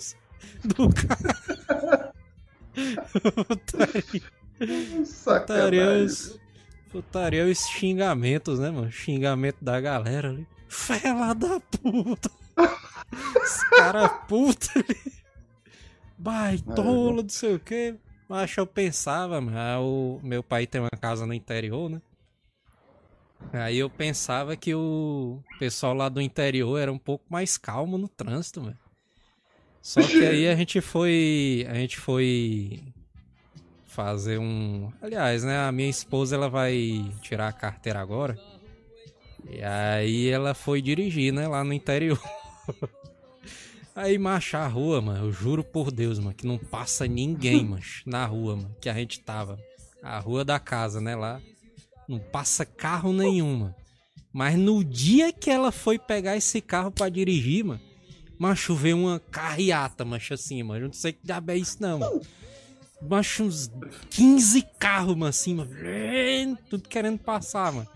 [0.63, 2.13] do carro.
[5.25, 6.39] Putaria, os,
[6.91, 8.91] putaria os xingamentos, né, mano?
[8.91, 10.45] Xingamento da galera ali.
[10.71, 12.31] Fela da puta!
[12.55, 15.13] Os cara puta ali.
[16.17, 17.95] Baitola, não sei o que.
[18.29, 22.01] Mas eu pensava, mano, ah, o meu pai tem uma casa no interior, né?
[23.51, 28.07] Aí eu pensava que o pessoal lá do interior era um pouco mais calmo no
[28.07, 28.79] trânsito, mano.
[29.81, 31.67] Só que aí a gente foi.
[31.69, 32.81] A gente foi
[33.83, 34.89] fazer um.
[35.01, 35.67] Aliás, né?
[35.67, 38.39] A minha esposa ela vai tirar a carteira agora.
[39.49, 41.47] E aí ela foi dirigir, né?
[41.47, 42.21] Lá no interior.
[43.93, 47.83] Aí, macho, a rua, mano, eu juro por Deus, mano, que não passa ninguém, mano,
[48.05, 49.59] na rua, mano, que a gente tava.
[50.01, 51.41] A rua da casa, né, lá.
[52.07, 53.75] Não passa carro nenhum, mano.
[54.33, 57.81] Mas no dia que ela foi pegar esse carro pra dirigir, mano,
[58.39, 60.85] macho, veio uma carreata, macho, assim, mano.
[60.85, 62.21] Eu não sei que diabo é isso, não, mano.
[63.01, 63.69] Macho, uns
[64.09, 65.71] 15 carros, mano, assim, mano.
[66.69, 67.87] Tudo querendo passar, mano.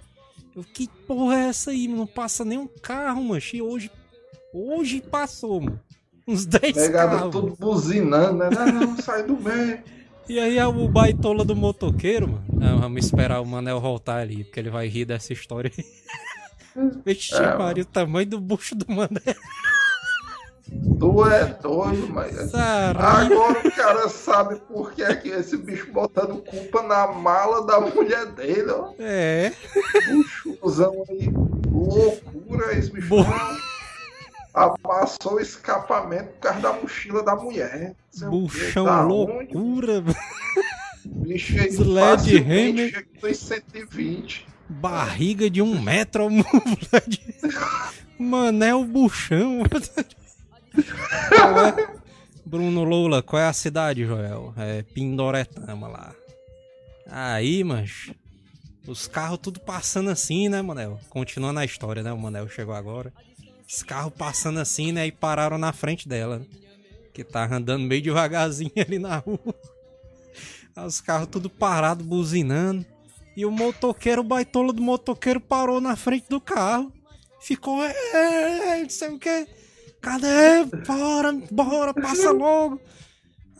[0.55, 1.87] Eu, que porra é essa aí?
[1.87, 3.41] Não passa nenhum carro, mano.
[3.53, 3.91] E hoje,
[4.53, 5.79] hoje passou, mano.
[6.27, 7.31] Uns 10 Pegada carros.
[7.31, 8.49] tudo buzinando, né?
[8.49, 9.79] Não, não, sai do meio.
[10.27, 12.43] E aí é o baitola do motoqueiro, mano.
[12.51, 15.85] Não, vamos esperar o Manel voltar ali, porque ele vai rir dessa história aí.
[17.05, 19.21] Vixe, É, Maria, o tamanho do bucho do Manel.
[20.99, 22.51] Tu é doido, mas.
[22.51, 23.33] Caralho.
[23.43, 27.79] Agora o cara sabe por que é que esse bicho botando culpa na mala da
[27.79, 28.91] mulher dele, ó.
[28.99, 29.51] É.
[30.45, 31.29] Buchuzão aí.
[31.71, 33.07] Loucura esse bicho.
[33.09, 33.25] Bo-
[34.53, 37.93] Amassou o escapamento por causa da mochila da mulher.
[38.15, 38.25] O quê.
[38.25, 39.53] Buchão Da onde?
[39.53, 40.15] loucura, mano.
[41.05, 42.89] Bicho aí Sled facilmente Hammer.
[42.89, 44.47] chega dos 120.
[44.69, 47.35] Barriga de um metro, ó, moleque.
[48.17, 49.61] Manel buchão.
[50.77, 51.95] É?
[52.45, 54.53] Bruno Lula, qual é a cidade, Joel?
[54.57, 56.15] É Pindoretama lá.
[57.07, 58.11] Aí, mas
[58.87, 60.99] os carros tudo passando assim, né, Manel?
[61.09, 62.11] Continuando a história, né?
[62.13, 63.11] O Manel chegou agora.
[63.67, 65.07] Os carros passando assim, né?
[65.07, 66.45] E pararam na frente dela, né?
[67.13, 69.55] Que tava andando meio devagarzinho ali na rua.
[70.75, 72.85] Os carros tudo parado, buzinando.
[73.35, 76.91] E o motoqueiro, o do motoqueiro parou na frente do carro.
[77.41, 79.47] Ficou, é, é, não sei o que.
[80.05, 80.65] Cadê?
[80.85, 82.79] Bora, bora, passa logo.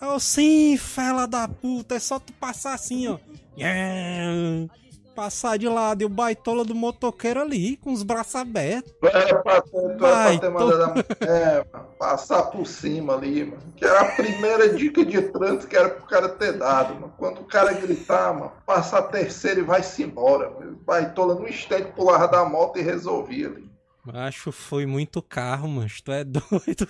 [0.02, 3.18] Eu, sim, fela da puta, é só tu passar assim, ó.
[3.58, 4.68] Yeah.
[5.16, 8.92] Passar de lado e o baitola do motoqueiro ali, com os braços abertos.
[9.00, 10.88] Tu era pra ter, tu era Vai, pra ter tô- mandado a
[11.26, 13.62] mulher, mano, passar por cima ali, mano.
[13.78, 17.14] Que era a primeira dica de trânsito que era pro cara ter dado, mano.
[17.18, 20.50] Quando o cara gritar, mano, passa a terceira e vai-se embora.
[20.50, 20.82] mano.
[20.86, 23.74] Vai tola no instante, pulava da moto e resolvia ali.
[24.14, 26.88] Acho foi muito carro, mas tu é doido.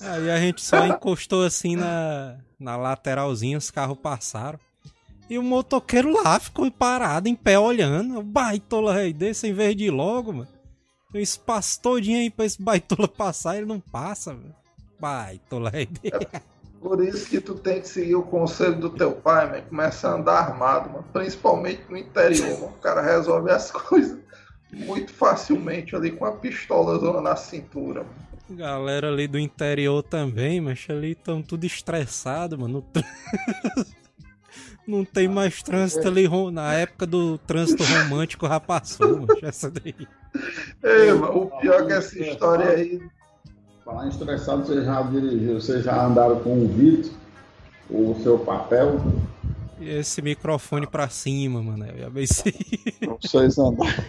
[0.00, 4.58] Aí a gente só encostou assim na, na lateralzinha, os carros passaram.
[5.28, 8.18] E o motoqueiro lá ficou parado, em pé, olhando.
[8.18, 10.48] O baitola rei desse, em vez de ir logo, mano.
[11.12, 14.54] Tem espaço todinho aí pra esse baitola passar, ele não passa, velho.
[14.98, 16.42] Baitola rei desse.
[16.80, 19.62] Por isso que tu tem que seguir o conselho do teu pai, mano.
[19.68, 21.04] Começa a andar armado, mano.
[21.12, 22.74] Principalmente no interior, mano.
[22.76, 24.18] O cara resolve as coisas
[24.72, 28.22] muito facilmente ali com a pistola zona na cintura, mano.
[28.50, 32.84] Galera ali do interior também, mas ali estão tudo estressado, mano.
[34.86, 36.26] Não tem mais trânsito ali.
[36.26, 39.28] rom- Na época do trânsito romântico já passou, mano.
[39.42, 39.94] Essa daí.
[40.82, 43.00] Ei, mano, o pior é que essa história aí.
[43.84, 47.12] Falar em estressado, você já dirigiu, vocês já andaram com o Vitor,
[47.90, 49.00] o seu papel,
[49.88, 51.84] esse microfone pra cima, mano.
[51.86, 52.54] Eu já pensei.
[53.20, 54.04] vocês andaram,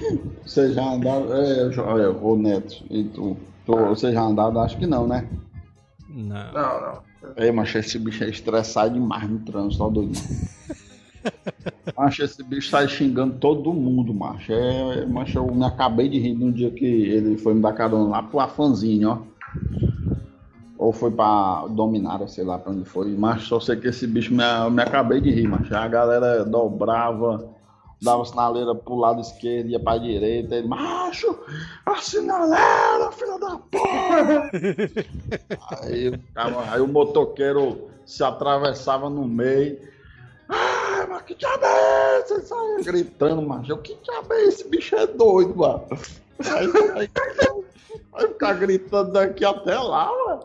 [0.45, 5.07] vocês já andaram, é, ô Neto, e tu, tu, vocês já andaram, acho que não,
[5.07, 5.28] né?
[6.09, 6.53] Não.
[6.53, 7.13] Não, não.
[7.38, 10.13] Ei, macho, esse bicho é estressado demais no trânsito, ó doido.
[11.97, 14.51] Macho, esse bicho sai xingando todo mundo, macho.
[14.51, 18.09] É, macho, eu me acabei de rir no dia que ele foi me dar carona
[18.09, 19.17] lá pro Afanzinho, ó.
[20.84, 23.07] Ou foi pra Dominara, sei lá pra onde foi.
[23.15, 25.73] Macho, só sei que esse bicho me, eu me acabei de rir, macho.
[25.73, 27.49] A galera dobrava,
[28.01, 30.55] dava sinaleira pro lado esquerdo, ia pra direita.
[30.55, 31.39] Ele, macho,
[31.86, 34.51] a sinaleira, filha da porra!
[35.84, 39.79] Aí, aí o motoqueiro se atravessava no meio.
[40.49, 42.34] Ai, mas que diabo é esse?
[42.34, 43.77] Ele saia gritando, macho.
[43.77, 44.67] Que diabo é esse?
[44.67, 45.86] bicho é doido, mano.
[46.45, 46.67] Aí,
[46.97, 47.09] aí,
[48.12, 50.44] vai ficar gritando daqui até lá, mano.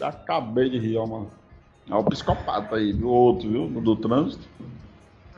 [0.00, 1.30] acabei de rir, ó, mano.
[1.88, 3.68] É o psicopata aí, do outro, viu?
[3.68, 4.46] Do, do trânsito.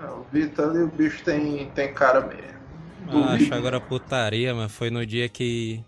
[0.01, 2.59] É, o Vitor ali, o bicho tem, tem cara mesmo.
[3.11, 5.83] Ah, acho agora putaria, mas foi no dia que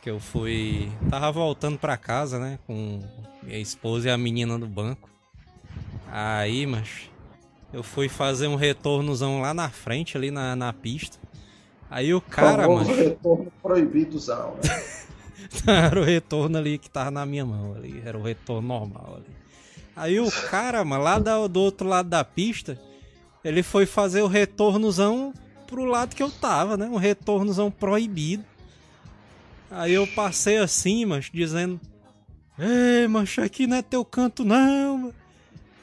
[0.00, 3.02] que eu fui, tava voltando para casa, né, com
[3.42, 5.10] minha esposa e a menina do banco.
[6.10, 7.10] Aí, mas
[7.72, 11.18] eu fui fazer um retornozão lá na frente, ali na, na pista.
[11.90, 13.02] Aí o cara, Famoso mano.
[13.02, 14.82] retorno proibidozão, né?
[15.66, 18.00] era o retorno ali que tava na minha mão ali.
[18.04, 19.34] Era o retorno normal ali.
[19.96, 22.80] Aí o cara, mano, lá do, do outro lado da pista,
[23.44, 25.34] ele foi fazer o retornozão
[25.66, 26.86] pro lado que eu tava, né?
[26.86, 28.44] Um retornozão proibido.
[29.70, 31.80] Aí eu passei assim, mas dizendo:
[32.58, 34.98] Ei, mancha, aqui não é teu canto, não.
[34.98, 35.14] Mano.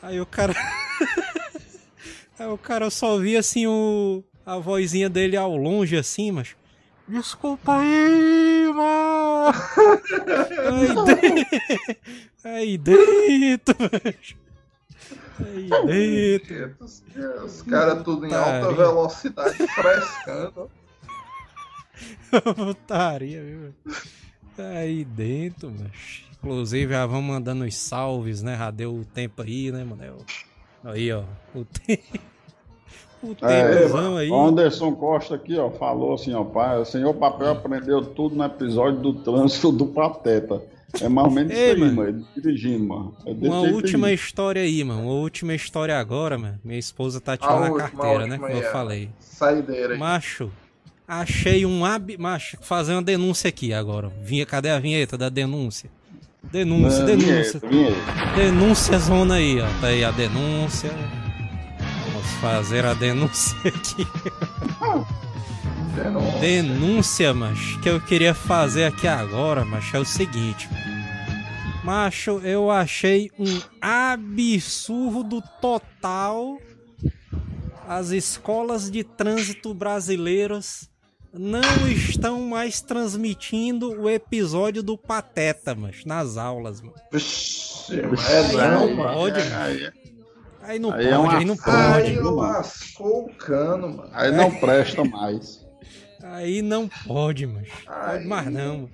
[0.01, 0.53] Aí o cara.
[2.39, 4.23] aí o cara só via assim o.
[4.47, 6.55] A vozinha dele ao longe, assim, mas.
[7.05, 9.53] Desculpa aí, mano!
[12.45, 13.75] aí dentro!
[13.75, 13.75] Aí dentro,
[15.37, 16.77] Aí dentro!
[16.79, 17.03] Os,
[17.43, 20.71] os caras tudo em alta velocidade frescando.
[22.55, 23.73] Putaria, viu?
[24.57, 26.23] Aí dentro, mas.
[26.37, 28.55] Inclusive, já vamos mandando os salves, né?
[28.57, 30.19] Já deu o tempo aí, né, Manel?
[30.85, 31.25] Aí, ó.
[31.53, 32.36] O tempo.
[33.23, 34.31] O é, aí.
[34.31, 38.99] Anderson Costa aqui, ó, falou assim, ó, pai, o senhor Papel aprendeu tudo no episódio
[38.99, 40.61] do trânsito do Pateta.
[41.01, 41.95] É mais ou menos Ei, isso aí, mano.
[41.95, 42.27] mano.
[42.35, 43.15] Dirigindo, mano.
[43.25, 45.01] É Uma última história aí, mano.
[45.01, 46.59] Uma última história agora, mano.
[46.63, 48.37] Minha esposa tá A tirando a, última, carteira, a né?
[48.37, 48.71] Como eu é.
[48.71, 49.09] falei.
[49.19, 49.99] Saideira aí.
[49.99, 50.49] Macho,
[51.07, 52.17] achei um ab...
[52.17, 54.09] Macho, fazer uma denúncia aqui agora.
[54.21, 55.89] Vinha, cadê a vinheta da denúncia?
[56.51, 57.59] Denúncia, É, denúncia.
[57.59, 58.35] vinheta, vinheta.
[58.35, 59.67] Denúncia zona aí, ó.
[59.81, 60.91] Tá aí a denúncia.
[62.41, 64.07] Fazer a denúncia aqui.
[65.95, 66.39] Denúncia.
[66.39, 70.69] Denúncia, macho, que eu queria fazer aqui agora, macho, é o seguinte.
[71.83, 76.57] Macho, eu achei um absurdo total
[77.87, 80.89] as escolas de trânsito brasileiras
[81.33, 86.95] não estão mais transmitindo o episódio do Pateta, mas nas aulas, mano.
[87.11, 89.13] Vixe, mas é não, mano.
[89.13, 90.16] pode, É, mano.
[90.67, 91.77] Aí, Aí não Aí é pode, uma aí não pode.
[92.07, 92.35] aí mano?
[92.35, 94.09] lascou o cano, mano.
[94.13, 95.65] Aí não presta mais.
[96.23, 97.69] Aí não pode, mas.
[97.69, 98.75] Pode Aí- mais não.
[98.77, 98.89] mano.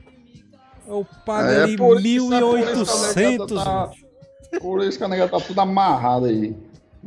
[0.85, 3.15] Eu pago É ali por isso- é por isso que a 1.800.
[3.15, 4.59] negada tá-.
[4.59, 6.55] Por isso que a nega tá tudo amarrada aí.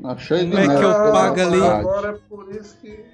[0.03, 1.61] Tá cheio de Como é que eu pago ali?
[1.63, 3.05] Agora é por isso que.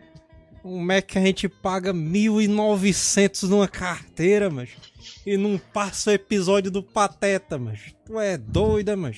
[0.62, 4.70] Como é que a gente paga 1.900 numa carteira, mas
[5.26, 9.16] e não passa o episódio do Pateta, mas Tu é doida, mas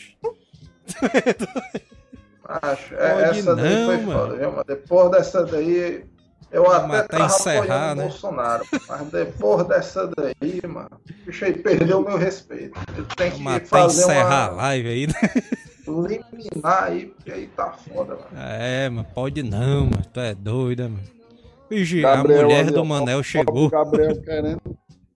[2.46, 4.12] Acho, é, Pode essa daí não, foi mano.
[4.20, 4.64] foda, viu, mano?
[4.66, 6.04] Depois dessa daí,
[6.52, 8.02] eu até tava encerrar, apoiando o né?
[8.02, 8.64] Bolsonaro.
[8.88, 10.90] Mas depois dessa daí, mano,
[11.24, 12.78] bicho aí perdeu o meu respeito.
[12.96, 15.14] Eu tenho que fazer encerrar a uma live aí, né?
[15.86, 18.28] liminar aí, porque aí tá foda, mano.
[18.36, 20.02] É, mas pode não, mano.
[20.12, 21.02] Tu é doida, mano.
[21.68, 23.70] Vixe, Gabriel a mulher ali, do Manel O chegou.
[23.70, 24.60] Gabriel querendo.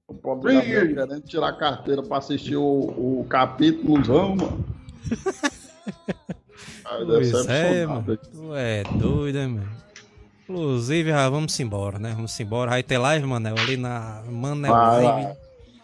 [0.06, 0.54] O pobre.
[0.54, 3.98] Gabriel querendo tirar a carteira pra assistir o, o capítulo,
[4.34, 4.64] mano.
[6.90, 8.16] Aí Pois é, mano.
[8.16, 9.68] Tu é doida, mano.
[10.48, 12.12] Inclusive, já vamos embora, né?
[12.14, 12.70] Vamos embora.
[12.70, 15.22] Vai ter live, Manel, ali na Manel Vai, Live.
[15.24, 15.36] vai.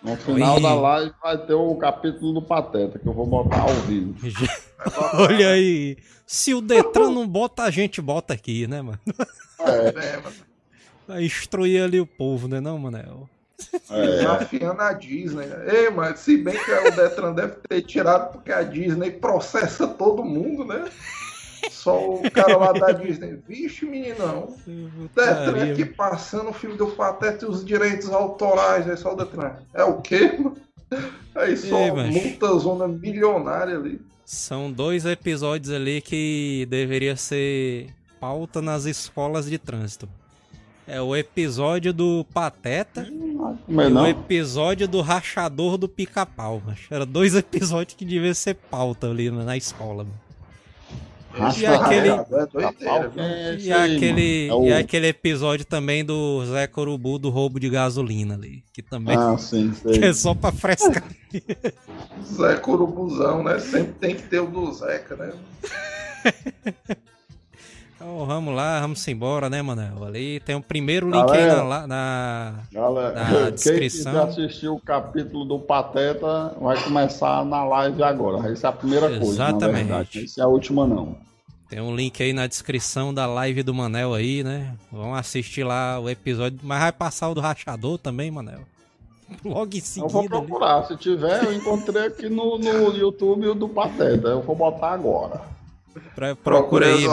[0.03, 0.63] No final Oi.
[0.63, 4.15] da live vai ter o capítulo do Pateta, que eu vou botar ao vivo.
[5.15, 5.97] Olha aí.
[6.27, 8.99] Se o Detran não bota, a gente bota aqui, né, mano?
[9.61, 10.37] É, mano.
[11.07, 13.29] Vai instruir ali o povo, né, não, Manel?
[13.91, 15.47] É, Desafiando a Disney.
[15.47, 15.65] né?
[15.73, 20.25] Ei, mas se bem que o Detran deve ter tirado porque a Disney processa todo
[20.25, 20.85] mundo, né?
[21.71, 23.39] Só o cara lá da Disney.
[23.47, 24.55] Vixe, meninão.
[25.15, 28.89] Detran aqui passando o filme do Pateta e os direitos autorais.
[28.89, 29.57] Aí só o Detran.
[29.73, 30.57] É o quê, mano?
[31.35, 34.01] Aí só Ei, multa zona milionária ali.
[34.25, 37.89] São dois episódios ali que deveria ser
[38.21, 40.09] pauta nas escolas de trânsito.
[40.87, 46.63] É o episódio do Pateta é e o episódio do rachador do pica-pau.
[46.91, 50.05] Era dois episódios que deviam ser pauta ali na escola.
[50.05, 50.25] mano.
[51.59, 53.55] E aquele- É?
[53.55, 58.63] É E aquele, e aquele episódio também do Zé Corubu do roubo de gasolina ali.
[58.73, 61.03] Que também Ah, sim, que é só pra frescar.
[62.25, 63.59] Zé Curubuzão, né?
[63.59, 65.33] Sempre tem que ter o do Zeca, né?
[68.07, 70.05] Então vamos lá, vamos embora, né, Manel?
[70.05, 71.57] Ali tem o primeiro link aí Galera.
[71.57, 74.13] na, la- na, Galera, Na quem descrição.
[74.13, 78.53] quiser assistir o capítulo do Pateta vai começar na live agora.
[78.53, 79.63] Essa é a primeira coisa, Exatamente.
[79.63, 80.25] na verdade.
[80.25, 81.17] Essa é a última, não.
[81.71, 84.75] Tem um link aí na descrição da live do Manel aí, né?
[84.93, 86.59] Vamos assistir lá o episódio.
[86.63, 88.61] Mas vai passar o do Rachador também, Manel.
[89.43, 90.09] Logo em Eu seguida.
[90.13, 90.29] vou ali.
[90.29, 90.85] procurar.
[90.85, 94.29] Se tiver, eu encontrei aqui no, no YouTube o do Pateta.
[94.29, 95.54] Eu vou botar agora.
[96.15, 97.05] Pra- Procura aí.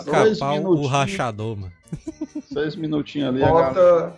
[0.00, 1.72] Pica-pau, o rachador, mano.
[2.52, 3.40] Seis minutinhos ali.
[3.40, 4.14] Bota.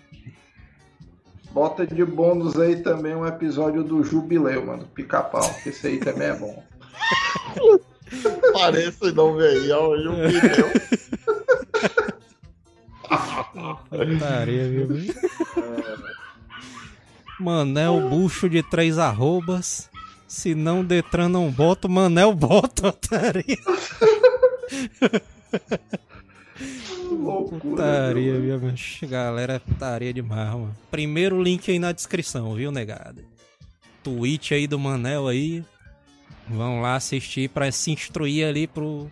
[1.52, 4.86] Bota de bônus aí também um episódio do Jubileu, mano.
[4.94, 5.48] Pica-pau.
[5.62, 6.62] que Esse aí também é bom.
[8.52, 10.70] Parece não ver ó, o pneu.
[13.90, 14.88] Putaria, viu?
[17.40, 19.88] Manel Bucho de três arrobas.
[20.34, 23.56] Se não Detran não bota, Manel bota, otaria.
[27.60, 28.60] Putaria, viu?
[28.60, 28.74] mano?
[29.04, 30.76] Galera, putaria demais, mano.
[30.90, 33.22] Primeiro link aí na descrição, viu, negado?
[34.02, 35.64] Twitch aí do Manel aí.
[36.48, 39.08] Vão lá assistir pra se instruir ali pro,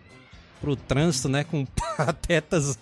[0.59, 1.45] pro trânsito, né?
[1.45, 1.65] Com
[1.95, 2.77] patetas.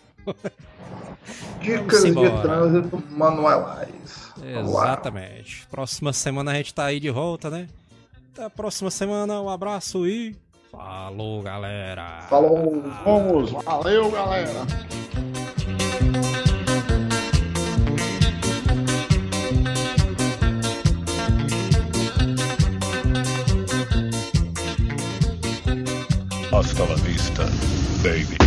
[1.61, 4.33] Dicas de trânsito manuais.
[4.43, 5.67] Exatamente.
[5.69, 7.67] Próxima semana a gente tá aí de volta, né?
[8.33, 10.33] Até a próxima semana, um abraço e.
[10.71, 12.21] Falou, galera!
[12.29, 12.81] Falou.
[13.03, 14.65] Vamos, valeu, galera.
[26.53, 27.43] Hasta la vista,
[28.01, 28.37] baby.